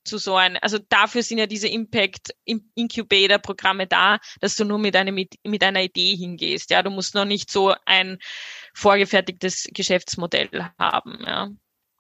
[0.08, 2.34] zu so ein, also dafür sind ja diese Impact
[2.76, 6.72] Incubator Programme da, dass du nur mit einem mit einer Idee hingehst.
[6.72, 8.18] Ja, du musst noch nicht so ein
[8.74, 10.50] vorgefertigtes Geschäftsmodell
[10.80, 11.24] haben.
[11.26, 11.50] Ja.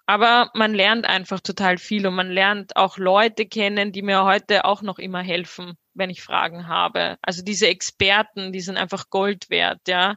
[0.09, 4.63] Aber man lernt einfach total viel und man lernt auch Leute kennen, die mir heute
[4.63, 7.17] auch noch immer helfen, wenn ich Fragen habe.
[7.21, 10.15] Also diese Experten, die sind einfach Gold wert, ja.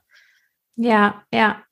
[0.83, 1.62] Ja, ja.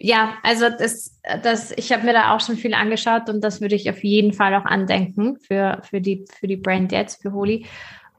[0.00, 3.74] Ja, also das, das, ich habe mir da auch schon viel angeschaut und das würde
[3.74, 7.66] ich auf jeden Fall auch andenken für, für die, für die Brand jetzt, für Holy.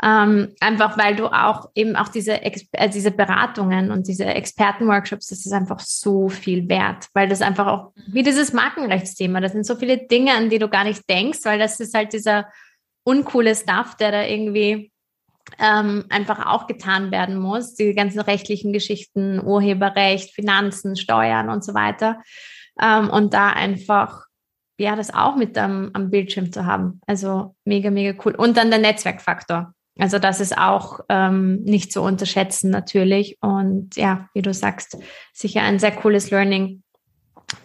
[0.01, 5.45] Ähm, einfach weil du auch eben auch diese, äh, diese Beratungen und diese Expertenworkshops, das
[5.45, 9.75] ist einfach so viel wert, weil das einfach auch, wie dieses Markenrechtsthema, das sind so
[9.75, 12.47] viele Dinge, an die du gar nicht denkst, weil das ist halt dieser
[13.03, 14.91] uncoole Stuff, der da irgendwie
[15.57, 21.73] ähm, einfach auch getan werden muss, die ganzen rechtlichen Geschichten, Urheberrecht, Finanzen, Steuern und so
[21.73, 22.21] weiter.
[22.81, 24.29] Ähm, und da einfach
[24.79, 27.01] ja, das auch mit am, am Bildschirm zu haben.
[27.05, 28.33] Also mega, mega cool.
[28.33, 29.73] Und dann der Netzwerkfaktor.
[29.99, 33.37] Also das ist auch ähm, nicht zu unterschätzen natürlich.
[33.41, 34.97] Und ja, wie du sagst,
[35.33, 36.83] sicher ein sehr cooles Learning,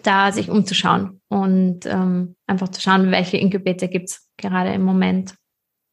[0.03, 5.37] da sich umzuschauen und ähm, einfach zu schauen, welche Inkubator gibt's gerade im Moment.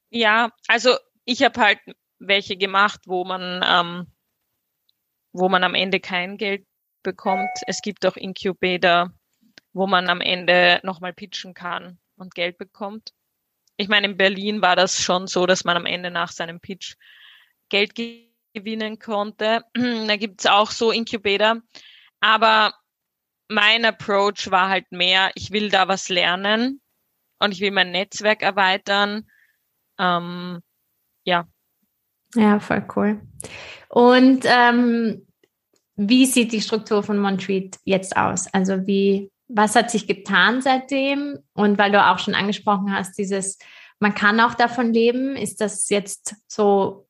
[0.09, 0.95] Ja, also
[1.31, 1.79] ich habe halt
[2.19, 4.07] welche gemacht, wo man, ähm,
[5.33, 6.65] wo man am Ende kein Geld
[7.03, 7.49] bekommt.
[7.67, 9.11] Es gibt auch Incubator,
[9.73, 13.13] wo man am Ende nochmal pitchen kann und Geld bekommt
[13.81, 16.95] ich meine, in Berlin war das schon so, dass man am Ende nach seinem Pitch
[17.69, 19.63] Geld gewinnen konnte.
[19.73, 21.61] da gibt's auch so Incubator.
[22.19, 22.75] Aber
[23.47, 26.79] mein Approach war halt mehr, ich will da was lernen
[27.39, 29.27] und ich will mein Netzwerk erweitern.
[29.97, 30.61] Ähm,
[31.23, 31.47] ja.
[32.35, 33.21] Ja, voll cool.
[33.89, 35.27] Und ähm,
[35.95, 38.47] wie sieht die Struktur von Montreat jetzt aus?
[38.53, 41.39] Also wie, was hat sich getan seitdem?
[41.53, 43.59] Und weil du auch schon angesprochen hast, dieses,
[43.99, 47.07] man kann auch davon leben, ist das jetzt so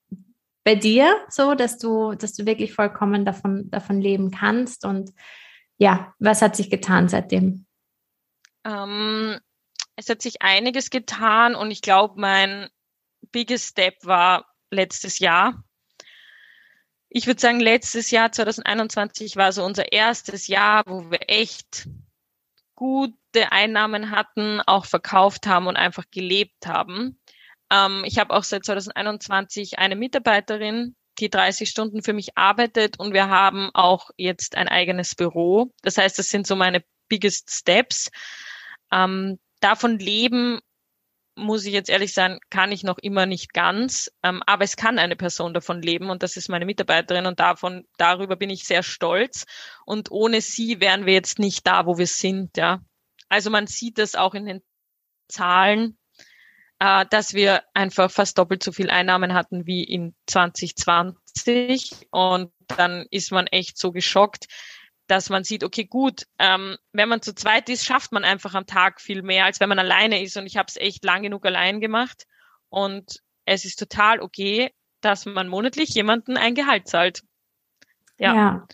[0.63, 4.85] bei dir so, dass du, dass du wirklich vollkommen davon, davon leben kannst?
[4.85, 5.11] Und
[5.77, 7.65] ja, was hat sich getan seitdem?
[8.65, 9.39] Ähm,
[9.95, 12.69] es hat sich einiges getan und ich glaube, mein
[13.31, 15.63] biggest step war letztes Jahr.
[17.09, 21.87] Ich würde sagen, letztes Jahr 2021 war so unser erstes Jahr, wo wir echt
[22.75, 27.19] gute Einnahmen hatten, auch verkauft haben und einfach gelebt haben.
[27.69, 33.13] Ähm, ich habe auch seit 2021 eine Mitarbeiterin, die 30 Stunden für mich arbeitet und
[33.13, 35.71] wir haben auch jetzt ein eigenes Büro.
[35.81, 38.09] Das heißt, das sind so meine biggest steps.
[38.91, 40.59] Ähm, davon leben
[41.35, 44.11] muss ich jetzt ehrlich sagen, kann ich noch immer nicht ganz.
[44.23, 47.87] Ähm, aber es kann eine Person davon leben und das ist meine Mitarbeiterin und davon,
[47.97, 49.45] darüber bin ich sehr stolz.
[49.85, 52.81] Und ohne sie wären wir jetzt nicht da, wo wir sind, ja.
[53.29, 54.61] Also man sieht das auch in den
[55.29, 55.97] Zahlen,
[56.79, 63.05] äh, dass wir einfach fast doppelt so viel Einnahmen hatten wie in 2020 und dann
[63.09, 64.47] ist man echt so geschockt,
[65.11, 68.65] dass man sieht, okay, gut, ähm, wenn man zu zweit ist, schafft man einfach am
[68.65, 70.37] Tag viel mehr, als wenn man alleine ist.
[70.37, 72.27] Und ich habe es echt lang genug allein gemacht.
[72.69, 77.23] Und es ist total okay, dass man monatlich jemanden ein Gehalt zahlt.
[78.19, 78.35] Ja.
[78.35, 78.67] ja.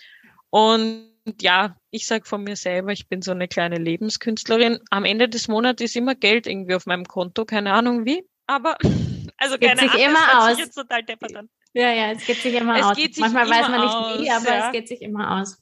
[0.52, 1.10] Und
[1.42, 4.80] ja, ich sag von mir selber, ich bin so eine kleine Lebenskünstlerin.
[4.92, 8.78] Am Ende des Monats ist immer Geld irgendwie auf meinem Konto, keine Ahnung wie, aber
[9.38, 10.60] also keine Ahnung, sich immer aus.
[10.60, 11.50] Jetzt total deppert an.
[11.74, 12.96] Ja, ja, es geht sich immer es aus.
[12.96, 14.68] Sich Manchmal weiß man nicht wie, aber ja.
[14.68, 15.58] es geht sich immer aus.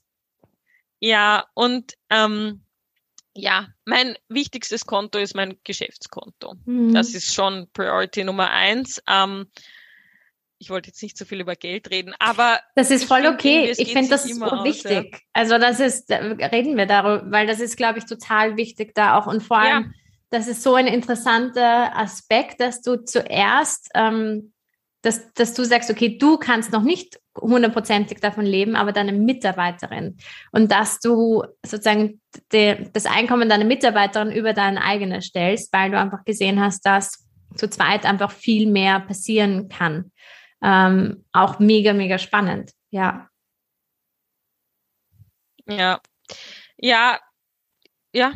[1.05, 2.63] Ja, und ähm,
[3.35, 6.55] ja, mein wichtigstes Konto ist mein Geschäftskonto.
[6.65, 6.95] Mhm.
[6.95, 8.99] Das ist schon Priority Nummer eins.
[9.07, 9.45] Ähm,
[10.57, 13.71] ich wollte jetzt nicht so viel über Geld reden, aber das ist voll okay.
[13.77, 15.11] Ich finde das so wichtig.
[15.13, 15.19] ja.
[15.33, 19.27] Also das ist, reden wir darüber, weil das ist, glaube ich, total wichtig da auch
[19.27, 19.91] und vor allem, ja.
[20.31, 24.53] das ist so ein interessanter Aspekt, dass du zuerst ähm,
[25.03, 30.17] dass, dass du sagst, okay, du kannst noch nicht hundertprozentig davon leben, aber deine Mitarbeiterin.
[30.51, 32.21] Und dass du sozusagen
[32.51, 37.27] de, das Einkommen deiner Mitarbeiterin über dein eigenes stellst, weil du einfach gesehen hast, dass
[37.55, 40.11] zu zweit einfach viel mehr passieren kann.
[40.63, 43.29] Ähm, auch mega, mega spannend, ja.
[45.67, 45.99] Ja,
[46.77, 47.19] ja,
[48.13, 48.33] ja,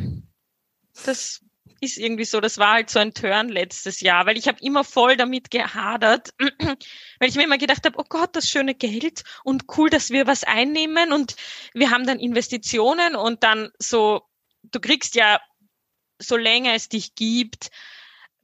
[1.06, 1.42] das
[1.82, 4.84] ist irgendwie so, das war halt so ein Turn letztes Jahr, weil ich habe immer
[4.84, 9.66] voll damit gehadert, weil ich mir immer gedacht habe, oh Gott, das schöne Geld und
[9.78, 11.36] cool, dass wir was einnehmen und
[11.74, 14.22] wir haben dann Investitionen und dann so,
[14.64, 15.40] du kriegst ja,
[16.22, 17.70] so länger es dich gibt,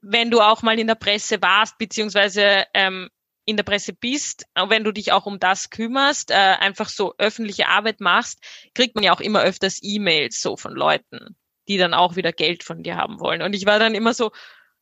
[0.01, 3.09] wenn du auch mal in der Presse warst, beziehungsweise ähm,
[3.45, 7.67] in der Presse bist, wenn du dich auch um das kümmerst, äh, einfach so öffentliche
[7.67, 8.39] Arbeit machst,
[8.73, 11.35] kriegt man ja auch immer öfters E-Mails so von Leuten
[11.67, 13.41] die dann auch wieder Geld von dir haben wollen.
[13.41, 14.31] Und ich war dann immer so,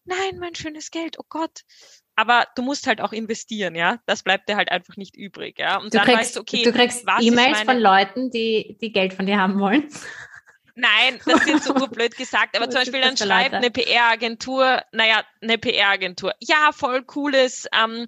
[0.06, 1.62] nein, mein schönes Geld, oh Gott.
[2.16, 4.00] Aber du musst halt auch investieren, ja.
[4.06, 5.78] Das bleibt dir halt einfach nicht übrig, ja.
[5.78, 9.14] Und du dann kriegst, weißt du, okay, du kriegst E-Mails von Leuten, die, die Geld
[9.14, 9.90] von dir haben wollen.
[10.76, 15.58] Nein, das wird so urblöd gesagt, aber zum Beispiel dann schreibt eine PR-Agentur, naja, eine
[15.58, 18.08] PR-Agentur, ja, voll cooles, ähm,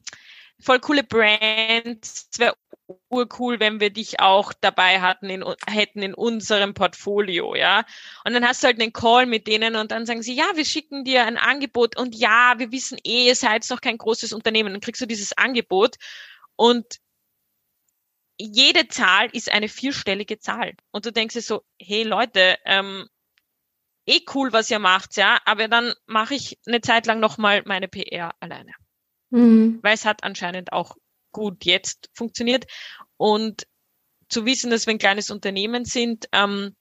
[0.59, 2.55] voll coole Brands, es wäre
[3.10, 7.84] urcool, wenn wir dich auch dabei hatten in, hätten in unserem Portfolio, ja.
[8.24, 10.66] Und dann hast du halt einen Call mit denen und dann sagen sie, ja, wir
[10.66, 14.74] schicken dir ein Angebot und ja, wir wissen eh, ihr seid noch kein großes Unternehmen.
[14.74, 15.96] Dann kriegst du dieses Angebot
[16.56, 17.00] und
[18.38, 20.74] jede Zahl ist eine vierstellige Zahl.
[20.92, 23.08] Und du denkst dir so, hey Leute, ähm,
[24.06, 27.88] eh cool, was ihr macht, ja, aber dann mache ich eine Zeit lang nochmal meine
[27.88, 28.74] PR alleine.
[29.30, 29.80] Mhm.
[29.82, 30.98] Weil es hat anscheinend auch
[31.36, 32.66] gut jetzt funktioniert.
[33.18, 33.68] Und
[34.30, 36.76] zu wissen, dass wir ein kleines Unternehmen sind, ähm,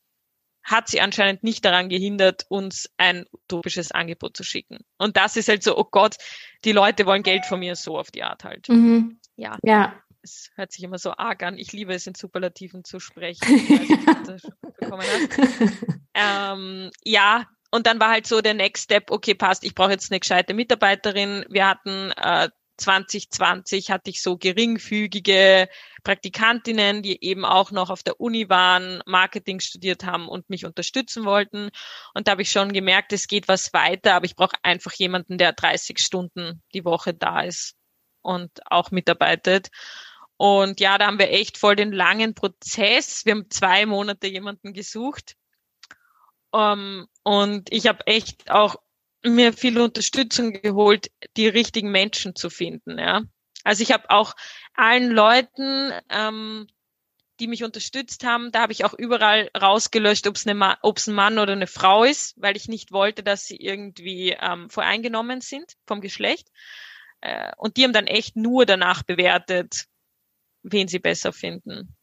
[0.62, 4.78] hat sie anscheinend nicht daran gehindert, uns ein utopisches Angebot zu schicken.
[4.96, 6.16] Und das ist halt so, oh Gott,
[6.64, 8.68] die Leute wollen Geld von mir, so auf die Art halt.
[8.68, 9.18] Mhm.
[9.36, 9.58] Ja.
[9.62, 10.00] ja.
[10.22, 11.58] Es hört sich immer so arg an.
[11.58, 13.44] Ich liebe es, in Superlativen zu sprechen.
[16.14, 20.12] Ähm, ja, und dann war halt so der Next Step, okay, passt, ich brauche jetzt
[20.12, 21.44] eine gescheite Mitarbeiterin.
[21.48, 25.68] Wir hatten äh, 2020 hatte ich so geringfügige
[26.02, 31.24] Praktikantinnen, die eben auch noch auf der Uni waren, Marketing studiert haben und mich unterstützen
[31.24, 31.70] wollten.
[32.14, 35.38] Und da habe ich schon gemerkt, es geht was weiter, aber ich brauche einfach jemanden,
[35.38, 37.76] der 30 Stunden die Woche da ist
[38.22, 39.70] und auch mitarbeitet.
[40.36, 43.24] Und ja, da haben wir echt voll den langen Prozess.
[43.24, 45.36] Wir haben zwei Monate jemanden gesucht.
[46.50, 48.76] Um, ähm, und ich habe echt auch
[49.24, 52.98] mir viel Unterstützung geholt, die richtigen Menschen zu finden.
[52.98, 53.22] Ja.
[53.64, 54.34] Also ich habe auch
[54.74, 56.66] allen Leuten, ähm,
[57.40, 61.14] die mich unterstützt haben, da habe ich auch überall rausgelöscht, ob es eine, ob's ein
[61.14, 65.74] Mann oder eine Frau ist, weil ich nicht wollte, dass sie irgendwie ähm, voreingenommen sind
[65.86, 66.48] vom Geschlecht.
[67.20, 69.86] Äh, und die haben dann echt nur danach bewertet,
[70.62, 71.96] wen sie besser finden.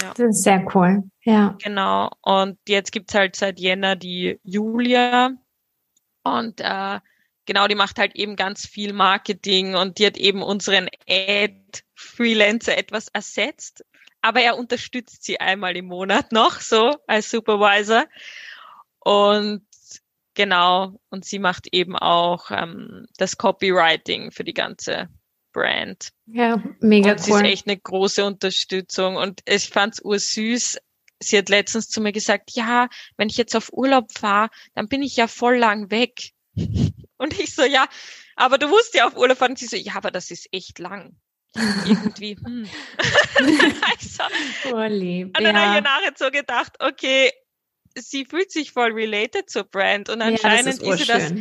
[0.00, 0.10] Ja.
[0.10, 1.04] Das ist sehr cool.
[1.24, 1.56] Ja.
[1.62, 2.10] Genau.
[2.22, 5.30] Und jetzt gibt's halt seit Jänner die Julia,
[6.34, 7.00] und äh,
[7.46, 13.08] genau, die macht halt eben ganz viel Marketing und die hat eben unseren Ad-Freelancer etwas
[13.08, 13.84] ersetzt.
[14.20, 18.06] Aber er unterstützt sie einmal im Monat noch so als Supervisor.
[18.98, 19.64] Und
[20.34, 25.08] genau, und sie macht eben auch ähm, das Copywriting für die ganze
[25.52, 26.10] Brand.
[26.26, 27.24] Ja, mega und cool.
[27.24, 30.78] Sie ist echt eine große Unterstützung und ich fand's ursüß,
[31.20, 35.02] sie hat letztens zu mir gesagt, ja, wenn ich jetzt auf Urlaub fahre, dann bin
[35.02, 36.32] ich ja voll lang weg.
[37.18, 37.88] Und ich so, ja,
[38.34, 39.52] aber du musst ja auf Urlaub fahren.
[39.52, 41.16] Und sie so, ja, aber das ist echt lang.
[41.86, 42.68] Irgendwie, hm.
[44.00, 44.22] so,
[44.72, 45.66] oh, lieb, und dann ja.
[45.66, 47.32] habe ich nachher so gedacht, okay,
[47.94, 51.32] sie fühlt sich voll related zur Brand und anscheinend ja, ist, ist sie das.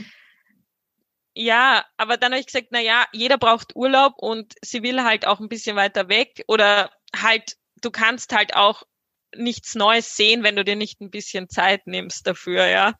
[1.33, 5.27] Ja, aber dann habe ich gesagt, na ja, jeder braucht Urlaub und sie will halt
[5.27, 8.83] auch ein bisschen weiter weg oder halt, du kannst halt auch
[9.37, 12.91] nichts Neues sehen, wenn du dir nicht ein bisschen Zeit nimmst dafür, ja.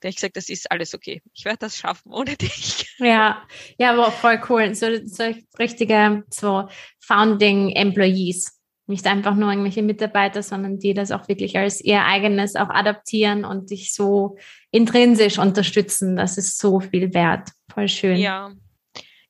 [0.00, 1.22] Da habe ich gesagt, das ist alles okay.
[1.32, 2.86] Ich werde das schaffen ohne dich.
[2.98, 3.42] Ja,
[3.78, 4.74] ja, aber voll cool.
[4.74, 6.68] So, so richtige, so
[7.00, 8.60] Founding Employees.
[8.86, 13.46] Nicht einfach nur irgendwelche Mitarbeiter, sondern die das auch wirklich als ihr eigenes auch adaptieren
[13.46, 14.36] und dich so
[14.70, 16.16] intrinsisch unterstützen.
[16.16, 17.48] Das ist so viel wert.
[17.72, 18.18] Voll schön.
[18.18, 18.52] Ja.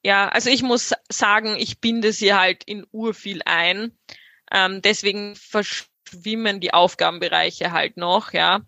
[0.03, 3.93] Ja, also ich muss sagen, ich binde sie halt in urviel ein.
[4.53, 5.35] Ähm, deswegen
[6.05, 8.61] verschwimmen die Aufgabenbereiche halt noch, ja.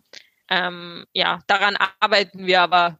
[0.48, 2.98] Ähm, ja, daran arbeiten wir aber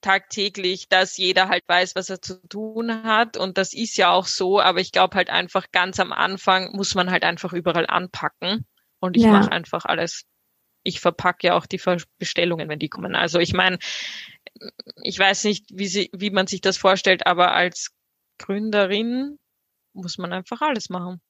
[0.00, 3.36] tagtäglich, dass jeder halt weiß, was er zu tun hat.
[3.36, 6.94] Und das ist ja auch so, aber ich glaube halt einfach ganz am Anfang muss
[6.94, 8.66] man halt einfach überall anpacken.
[9.00, 9.32] Und ich ja.
[9.32, 10.22] mache einfach alles.
[10.84, 11.80] Ich verpacke ja auch die
[12.18, 13.16] Bestellungen, wenn die kommen.
[13.16, 13.78] Also ich meine,
[15.02, 17.90] ich weiß nicht, wie, sie, wie man sich das vorstellt, aber als
[18.38, 19.38] Gründerin
[19.92, 21.20] muss man einfach alles machen.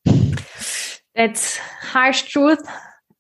[1.17, 1.59] That's
[1.93, 2.63] harsh truth.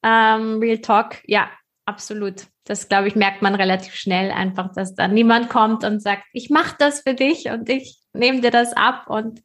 [0.02, 1.16] Um, real talk.
[1.26, 1.50] Ja,
[1.86, 2.46] absolut.
[2.64, 6.50] Das, glaube ich, merkt man relativ schnell einfach, dass da niemand kommt und sagt, ich
[6.50, 9.42] mache das für dich und ich nehme dir das ab und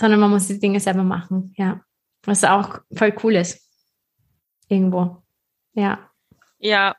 [0.00, 1.54] sondern man muss die Dinge selber machen.
[1.56, 1.84] Ja.
[2.24, 3.60] Was auch voll cool ist.
[4.68, 5.22] Irgendwo.
[5.74, 6.10] Ja.
[6.58, 6.96] Ja.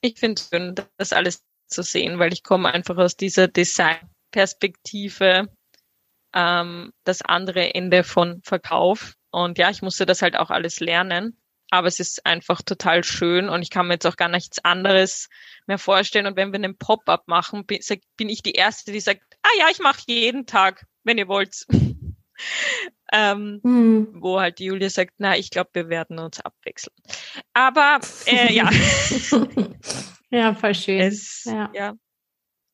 [0.00, 5.48] Ich finde es schön, das alles zu sehen, weil ich komme einfach aus dieser Design-Perspektive,
[6.34, 9.14] ähm, das andere Ende von Verkauf.
[9.30, 11.38] Und ja, ich musste das halt auch alles lernen.
[11.70, 15.30] Aber es ist einfach total schön und ich kann mir jetzt auch gar nichts anderes
[15.66, 16.26] mehr vorstellen.
[16.26, 17.80] Und wenn wir einen Pop-up machen, bin,
[18.18, 21.66] bin ich die Erste, die sagt, ah ja, ich mache jeden Tag, wenn ihr wollt.
[23.12, 24.08] ähm, hm.
[24.20, 26.94] Wo halt die Julia sagt, na, ich glaube, wir werden uns abwechseln.
[27.54, 28.68] Aber äh, ja.
[30.30, 31.00] ja, voll schön.
[31.00, 31.70] Es, ja.
[31.72, 31.94] ja.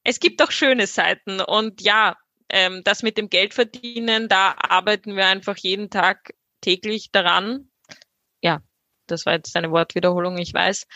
[0.02, 2.16] Es gibt auch schöne Seiten und ja,
[2.48, 7.70] ähm, das mit dem Geld verdienen, da arbeiten wir einfach jeden Tag täglich daran.
[8.40, 8.60] Ja,
[9.06, 10.86] das war jetzt eine Wortwiederholung, ich weiß.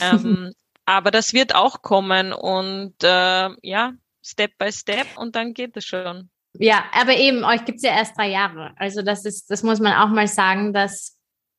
[0.00, 0.52] ähm,
[0.84, 3.92] aber das wird auch kommen und äh, ja,
[4.22, 6.30] Step by Step und dann geht es schon.
[6.54, 8.72] Ja, aber eben, euch gibt es ja erst drei Jahre.
[8.76, 11.16] Also das ist, das muss man auch mal sagen, dass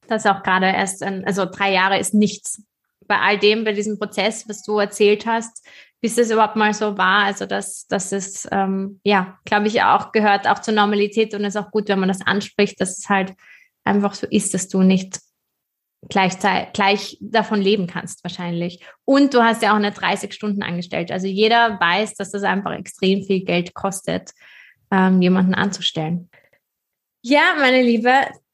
[0.07, 2.63] das auch gerade erst, ein, also drei Jahre ist nichts.
[3.07, 5.65] Bei all dem, bei diesem Prozess, was du erzählt hast,
[6.01, 7.25] bis das überhaupt mal so war.
[7.25, 11.55] Also das, das ist, ähm, ja, glaube ich, auch gehört auch zur Normalität und ist
[11.55, 13.33] auch gut, wenn man das anspricht, dass es halt
[13.83, 15.19] einfach so ist, dass du nicht
[16.09, 18.83] gleichzeitig gleich davon leben kannst wahrscheinlich.
[19.05, 21.11] Und du hast ja auch eine 30 Stunden angestellt.
[21.11, 24.31] Also jeder weiß, dass das einfach extrem viel Geld kostet,
[24.89, 26.29] ähm, jemanden anzustellen.
[27.23, 28.11] Ja, meine Liebe,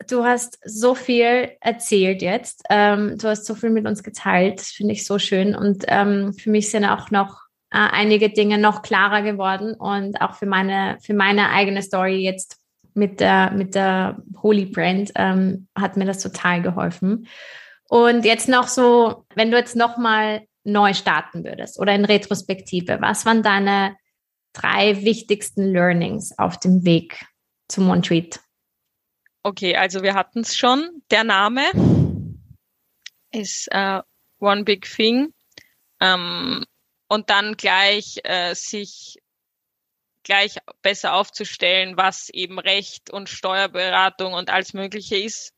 [0.09, 2.63] du hast so viel erzählt jetzt.
[2.69, 4.59] Ähm, du hast so viel mit uns geteilt.
[4.59, 5.55] Das finde ich so schön.
[5.55, 10.35] Und ähm, für mich sind auch noch äh, einige Dinge noch klarer geworden und auch
[10.35, 12.57] für meine, für meine eigene Story jetzt
[12.93, 17.27] mit der, mit der Holy Brand ähm, hat mir das total geholfen.
[17.87, 22.97] Und jetzt noch so, wenn du jetzt noch mal neu starten würdest oder in Retrospektive,
[22.99, 23.95] was waren deine
[24.51, 27.25] drei wichtigsten Learnings auf dem Weg
[27.69, 28.41] zum One-Tweet?
[29.47, 31.01] Okay, also wir hatten es schon.
[31.09, 31.63] Der Name
[33.31, 34.01] ist äh,
[34.41, 35.33] One Big Thing.
[36.01, 36.65] Ähm,
[37.07, 39.19] und dann gleich äh, sich
[40.23, 45.53] gleich besser aufzustellen, was eben Recht und Steuerberatung und alles Mögliche ist.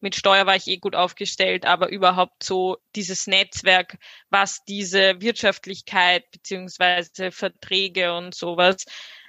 [0.00, 3.98] Mit Steuer war ich eh gut aufgestellt, aber überhaupt so dieses Netzwerk,
[4.30, 8.86] was diese Wirtschaftlichkeit beziehungsweise Verträge und sowas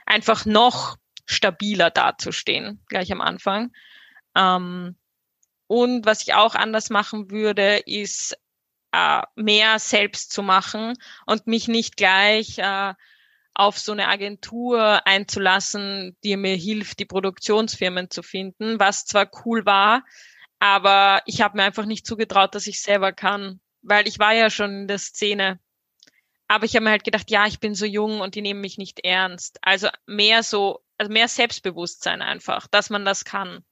[0.08, 0.97] einfach noch
[1.28, 3.71] stabiler dazustehen, gleich am Anfang.
[4.36, 4.95] Ähm,
[5.67, 8.37] und was ich auch anders machen würde, ist
[8.91, 10.93] äh, mehr selbst zu machen
[11.25, 12.93] und mich nicht gleich äh,
[13.53, 19.66] auf so eine Agentur einzulassen, die mir hilft, die Produktionsfirmen zu finden, was zwar cool
[19.66, 20.03] war,
[20.59, 24.49] aber ich habe mir einfach nicht zugetraut, dass ich selber kann, weil ich war ja
[24.49, 25.59] schon in der Szene.
[26.47, 28.78] Aber ich habe mir halt gedacht, ja, ich bin so jung und die nehmen mich
[28.78, 29.58] nicht ernst.
[29.62, 33.63] Also mehr so, also mehr Selbstbewusstsein einfach, dass man das kann.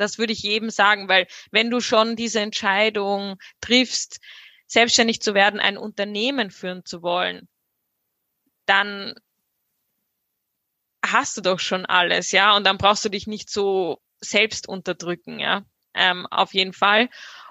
[0.00, 4.20] Das würde ich jedem sagen, weil wenn du schon diese Entscheidung triffst,
[4.66, 7.48] selbstständig zu werden, ein Unternehmen führen zu wollen,
[8.66, 9.14] dann
[11.04, 15.40] hast du doch schon alles, ja, und dann brauchst du dich nicht so selbst unterdrücken,
[15.40, 15.64] ja,
[15.94, 17.08] ähm, auf jeden Fall.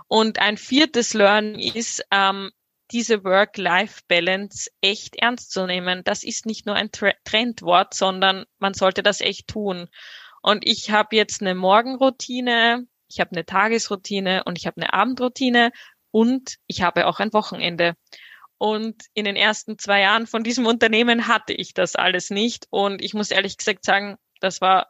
[0.08, 2.52] Und ein viertes Learning ist, ähm,
[2.92, 6.04] diese Work-Life-Balance echt ernst zu nehmen.
[6.04, 9.88] Das ist nicht nur ein Trendwort, sondern man sollte das echt tun.
[10.42, 15.72] Und ich habe jetzt eine Morgenroutine, ich habe eine Tagesroutine und ich habe eine Abendroutine
[16.12, 17.96] und ich habe auch ein Wochenende.
[18.58, 22.68] Und in den ersten zwei Jahren von diesem Unternehmen hatte ich das alles nicht.
[22.70, 24.88] Und ich muss ehrlich gesagt sagen, das war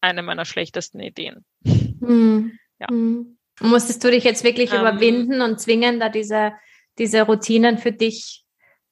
[0.00, 1.44] eine meiner schlechtesten Ideen.
[1.62, 2.58] Mhm.
[2.78, 2.90] Ja.
[2.90, 3.38] Mhm.
[3.60, 6.54] Musstest du dich jetzt wirklich ähm, überwinden und zwingen, da diese,
[6.98, 8.44] diese Routinen für dich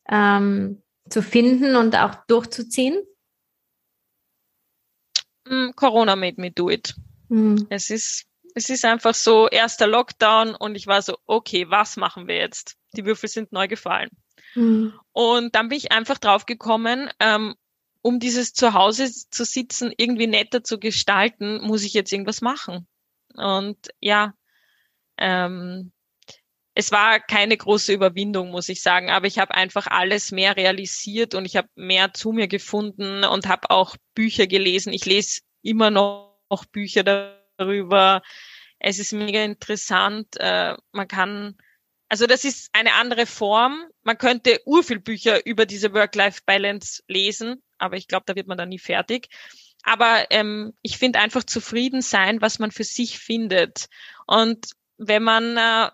[0.08, 3.02] ähm, zu finden und auch durchzuziehen?
[5.52, 6.94] Mm, Corona made me do it.
[7.28, 7.66] Mhm.
[7.68, 8.24] Es ist,
[8.54, 12.76] es ist einfach so erster Lockdown und ich war so, okay, was machen wir jetzt?
[12.96, 14.08] Die Würfel sind neu gefallen.
[14.54, 14.94] Mhm.
[15.12, 17.54] Und dann bin ich einfach drauf gekommen, ähm,
[18.00, 22.86] um dieses Zuhause zu sitzen irgendwie netter zu gestalten, muss ich jetzt irgendwas machen.
[23.34, 24.34] Und ja,
[25.18, 25.92] ähm,
[26.74, 31.34] es war keine große Überwindung, muss ich sagen, aber ich habe einfach alles mehr realisiert
[31.34, 34.92] und ich habe mehr zu mir gefunden und habe auch Bücher gelesen.
[34.92, 36.38] Ich lese immer noch
[36.72, 37.02] Bücher
[37.58, 38.22] darüber.
[38.78, 40.28] Es ist mega interessant.
[40.38, 41.58] Äh, man kann,
[42.08, 43.84] also das ist eine andere Form.
[44.02, 48.70] Man könnte urviel Bücher über diese Work-Life-Balance lesen, aber ich glaube, da wird man dann
[48.70, 49.28] nie fertig.
[49.84, 53.88] Aber ähm, ich finde einfach zufrieden sein, was man für sich findet.
[54.26, 55.90] Und wenn man äh,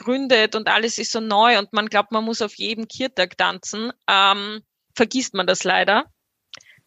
[0.00, 3.92] gründet und alles ist so neu und man glaubt, man muss auf jedem Kirtag tanzen,
[4.08, 4.62] ähm,
[4.94, 6.06] vergisst man das leider.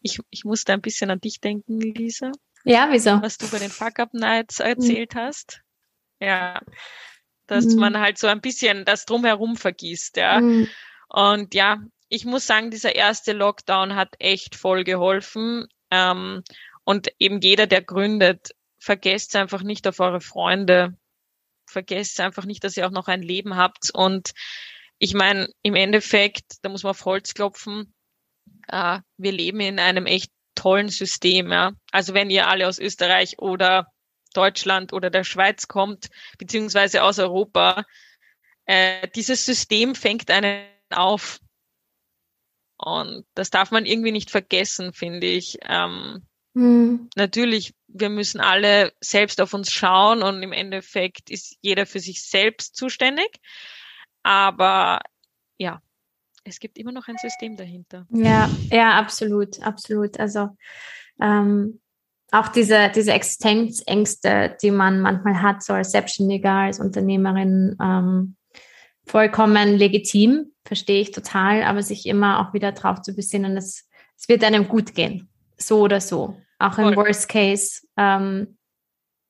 [0.00, 2.32] Ich, ich musste ein bisschen an dich denken, Lisa.
[2.64, 3.22] Ja, wieso?
[3.22, 5.18] Was du bei den Fuck-Up-Nights erzählt mhm.
[5.18, 5.60] hast.
[6.20, 6.60] Ja,
[7.46, 7.80] dass mhm.
[7.80, 10.40] man halt so ein bisschen das drumherum vergisst, ja.
[10.40, 10.68] Mhm.
[11.08, 11.78] Und ja,
[12.08, 15.68] ich muss sagen, dieser erste Lockdown hat echt voll geholfen.
[15.90, 16.42] Ähm,
[16.84, 20.96] und eben jeder, der gründet, vergesst einfach nicht auf eure Freunde
[21.74, 23.90] vergesst einfach nicht, dass ihr auch noch ein Leben habt.
[23.92, 24.30] Und
[24.98, 27.92] ich meine, im Endeffekt, da muss man auf Holz klopfen,
[28.68, 31.52] äh, wir leben in einem echt tollen System.
[31.52, 31.72] Ja?
[31.92, 33.92] Also wenn ihr alle aus Österreich oder
[34.32, 37.84] Deutschland oder der Schweiz kommt, beziehungsweise aus Europa,
[38.66, 41.40] äh, dieses System fängt einen auf.
[42.76, 45.58] Und das darf man irgendwie nicht vergessen, finde ich.
[45.62, 47.08] Ähm, Mhm.
[47.16, 52.22] Natürlich, wir müssen alle selbst auf uns schauen und im Endeffekt ist jeder für sich
[52.22, 53.28] selbst zuständig.
[54.22, 55.00] Aber
[55.58, 55.82] ja,
[56.44, 58.06] es gibt immer noch ein System dahinter.
[58.10, 60.18] Ja, ja, absolut, absolut.
[60.18, 60.56] Also
[61.20, 61.80] ähm,
[62.30, 68.36] auch diese, diese Existenzängste, die man manchmal hat, so als Selbstständiger, als Unternehmerin, ähm,
[69.06, 73.86] vollkommen legitim, verstehe ich total, aber sich immer auch wieder drauf zu besinnen, es,
[74.16, 76.36] es wird einem gut gehen, so oder so.
[76.58, 78.58] Auch im Worst Case, ähm,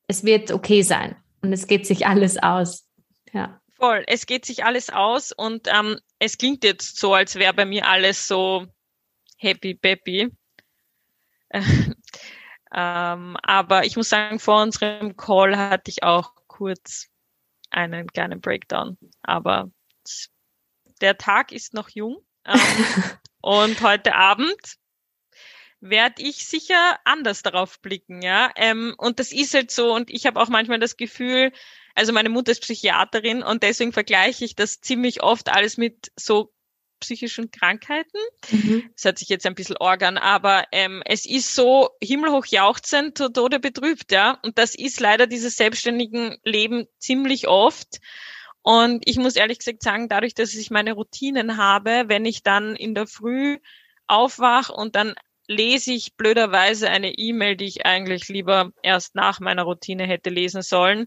[0.06, 2.88] es wird okay sein und es geht sich alles aus.
[3.32, 3.60] Ja.
[3.76, 7.64] Voll, es geht sich alles aus und ähm, es klingt jetzt so, als wäre bei
[7.64, 8.66] mir alles so
[9.38, 10.30] happy, peppy.
[11.50, 17.08] ähm, aber ich muss sagen, vor unserem Call hatte ich auch kurz
[17.70, 18.96] einen kleinen Breakdown.
[19.22, 19.70] Aber
[21.00, 22.18] der Tag ist noch jung.
[22.44, 22.60] Ähm,
[23.40, 24.76] und heute Abend
[25.84, 28.50] werde ich sicher anders darauf blicken, ja.
[28.56, 31.52] Ähm, und das ist halt so, und ich habe auch manchmal das Gefühl,
[31.94, 36.52] also meine Mutter ist Psychiaterin und deswegen vergleiche ich das ziemlich oft alles mit so
[37.00, 38.18] psychischen Krankheiten.
[38.50, 38.90] Mhm.
[38.94, 43.30] Das hört sich jetzt ein bisschen organ, aber ähm, es ist so himmelhoch jauchzend, zu
[43.30, 44.38] Tode betrübt, ja.
[44.42, 48.00] Und das ist leider dieses selbstständigen Leben ziemlich oft.
[48.62, 52.74] Und ich muss ehrlich gesagt sagen, dadurch, dass ich meine Routinen habe, wenn ich dann
[52.74, 53.58] in der Früh
[54.06, 55.14] aufwach und dann
[55.46, 60.62] lese ich blöderweise eine E-Mail, die ich eigentlich lieber erst nach meiner Routine hätte lesen
[60.62, 61.06] sollen.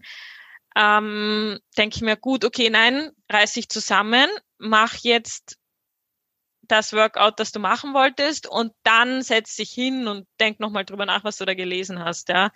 [0.76, 4.28] Ähm, denke ich mir, gut, okay, nein, reiß dich zusammen,
[4.58, 5.56] mach jetzt
[6.62, 11.06] das Workout, das du machen wolltest und dann setz dich hin und denk nochmal drüber
[11.06, 12.50] nach, was du da gelesen hast, ja.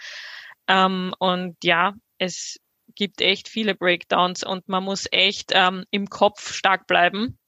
[0.68, 2.58] Ähm, und ja, es
[2.94, 7.38] gibt echt viele Breakdowns und man muss echt ähm, im Kopf stark bleiben.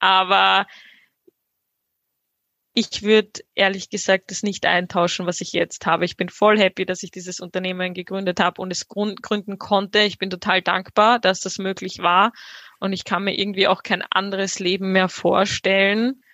[0.00, 0.66] Aber
[2.76, 6.04] ich würde ehrlich gesagt das nicht eintauschen, was ich jetzt habe.
[6.04, 10.00] Ich bin voll happy, dass ich dieses Unternehmen gegründet habe und es gründen konnte.
[10.00, 12.32] Ich bin total dankbar, dass das möglich war.
[12.80, 16.24] Und ich kann mir irgendwie auch kein anderes Leben mehr vorstellen.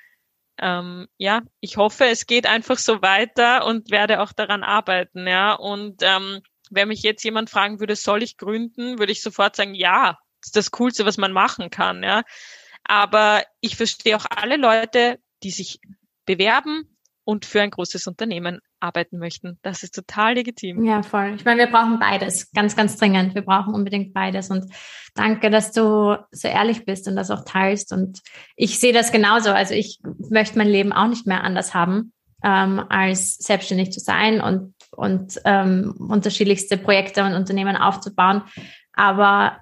[0.58, 5.26] Ähm, ja, ich hoffe, es geht einfach so weiter und werde auch daran arbeiten.
[5.26, 6.40] Ja, und ähm,
[6.70, 10.48] wenn mich jetzt jemand fragen würde, soll ich gründen, würde ich sofort sagen, ja, das
[10.48, 12.02] ist das Coolste, was man machen kann.
[12.02, 12.22] Ja,
[12.84, 15.80] aber ich verstehe auch alle Leute, die sich
[16.30, 16.84] bewerben
[17.24, 19.58] und für ein großes Unternehmen arbeiten möchten.
[19.62, 20.84] Das ist total legitim.
[20.84, 21.34] Ja, voll.
[21.36, 23.34] Ich meine, wir brauchen beides, ganz, ganz dringend.
[23.34, 24.48] Wir brauchen unbedingt beides.
[24.48, 24.72] Und
[25.14, 27.92] danke, dass du so ehrlich bist und das auch teilst.
[27.92, 28.20] Und
[28.54, 29.50] ich sehe das genauso.
[29.50, 29.98] Also ich
[30.30, 32.12] möchte mein Leben auch nicht mehr anders haben,
[32.44, 38.42] ähm, als selbstständig zu sein und, und ähm, unterschiedlichste Projekte und Unternehmen aufzubauen.
[38.92, 39.58] Aber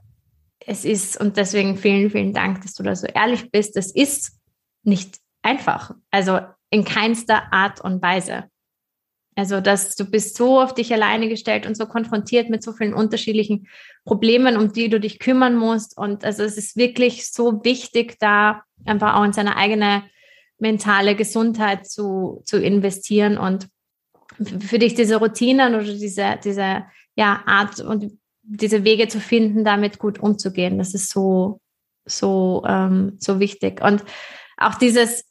[0.67, 3.75] es ist, und deswegen vielen, vielen Dank, dass du da so ehrlich bist.
[3.77, 4.39] Es ist
[4.83, 5.93] nicht einfach.
[6.11, 6.41] Also
[6.71, 8.45] in keinster Art und Weise.
[9.39, 12.93] Also, dass du bist so auf dich alleine gestellt und so konfrontiert mit so vielen
[12.93, 13.69] unterschiedlichen
[14.05, 15.97] Problemen, um die du dich kümmern musst.
[15.97, 20.03] Und also es ist wirklich so wichtig, da einfach auch in seine eigene
[20.59, 23.69] mentale Gesundheit zu, zu investieren und
[24.61, 30.01] für dich diese Routinen oder diese, diese ja, Art und diese Wege zu finden, damit
[30.01, 30.79] gut umzugehen.
[30.79, 31.61] Das ist so,
[32.07, 33.83] so, ähm, so wichtig.
[33.83, 34.05] Und
[34.57, 35.28] auch dieses,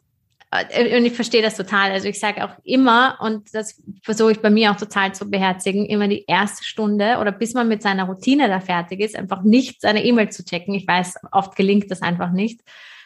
[0.49, 1.91] und ich verstehe das total.
[1.91, 5.85] Also ich sage auch immer, und das versuche ich bei mir auch total zu beherzigen,
[5.85, 9.81] immer die erste Stunde oder bis man mit seiner Routine da fertig ist, einfach nicht
[9.81, 10.73] seine E-Mail zu checken.
[10.73, 12.61] Ich weiß, oft gelingt das einfach nicht.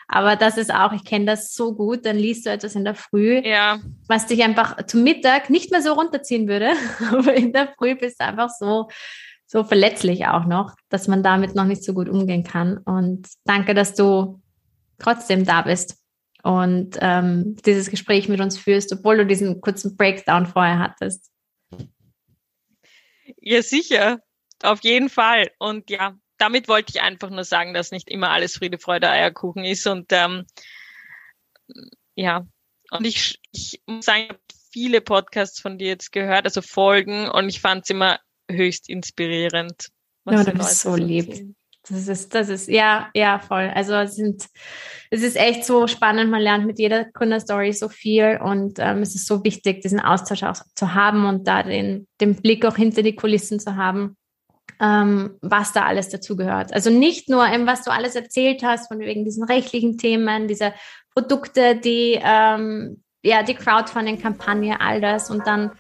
[0.08, 2.96] Aber das ist auch, ich kenne das so gut, dann liest du etwas in der
[2.96, 3.80] Früh, ja.
[4.08, 6.74] was dich einfach zum Mittag nicht mehr so runterziehen würde.
[7.12, 8.90] Aber in der Früh bist du einfach so,
[9.48, 12.78] so verletzlich auch noch, dass man damit noch nicht so gut umgehen kann.
[12.78, 14.42] Und danke, dass du
[15.00, 16.01] trotzdem da bist
[16.44, 21.32] und ähm, dieses Gespräch mit uns führst, obwohl du diesen kurzen Breakdown vorher hattest.
[23.40, 24.20] Ja, sicher.
[24.64, 25.52] Auf jeden Fall.
[25.58, 29.64] Und ja, damit wollte ich einfach nur sagen, dass nicht immer alles Friede, Freude, Eierkuchen
[29.64, 29.88] ist.
[29.88, 30.46] Und ähm,
[32.16, 32.46] ja,
[32.92, 34.40] und ich, ich muss sagen, ich habe
[34.72, 38.20] viele Podcasts von dir jetzt gehört, also Folgen, und ich fand es immer
[38.50, 39.90] höchst inspirierend.
[40.26, 41.56] Ja, du bist so lieb.
[41.92, 43.70] Das ist, das ist, ja, ja, voll.
[43.76, 44.46] Also es sind,
[45.10, 46.32] es ist echt so spannend.
[46.32, 50.44] Man lernt mit jeder Gründerstory so viel und ähm, es ist so wichtig, diesen Austausch
[50.44, 54.16] auch zu haben und da den, den Blick auch hinter die Kulissen zu haben,
[54.80, 56.74] ähm, was da alles dazu gehört.
[56.74, 60.74] Also nicht nur, ähm, was du alles erzählt hast, von wegen diesen rechtlichen Themen, diese
[61.14, 65.72] Produkte, die, ähm, ja, die Crowdfunding-Kampagne, all das und dann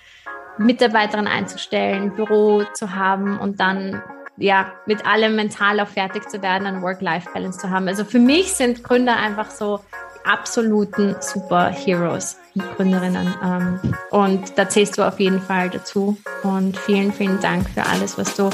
[0.58, 4.02] Mitarbeiterinnen einzustellen, Büro zu haben und dann
[4.38, 7.88] ja, mit allem mental auch fertig zu werden, eine Work-Life-Balance zu haben.
[7.88, 9.80] Also für mich sind Gründer einfach so
[10.24, 12.38] absoluten Superheroes,
[12.76, 13.34] Gründerinnen.
[13.44, 13.80] Ähm,
[14.12, 16.18] und da zählst du auf jeden Fall dazu.
[16.44, 18.50] Und vielen, vielen Dank für alles, was du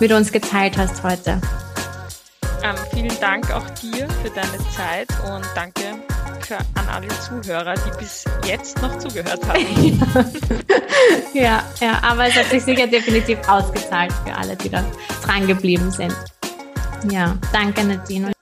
[0.00, 1.40] mit uns geteilt hast heute.
[2.62, 5.82] Ähm, vielen Dank auch dir für deine Zeit und danke
[6.44, 10.00] für, an alle Zuhörer, die bis jetzt noch zugehört haben.
[11.34, 14.84] ja, ja, aber es hat sich sicher definitiv ausgezahlt für alle, die da
[15.24, 16.14] dran geblieben sind.
[17.10, 18.33] Ja, danke Nadine.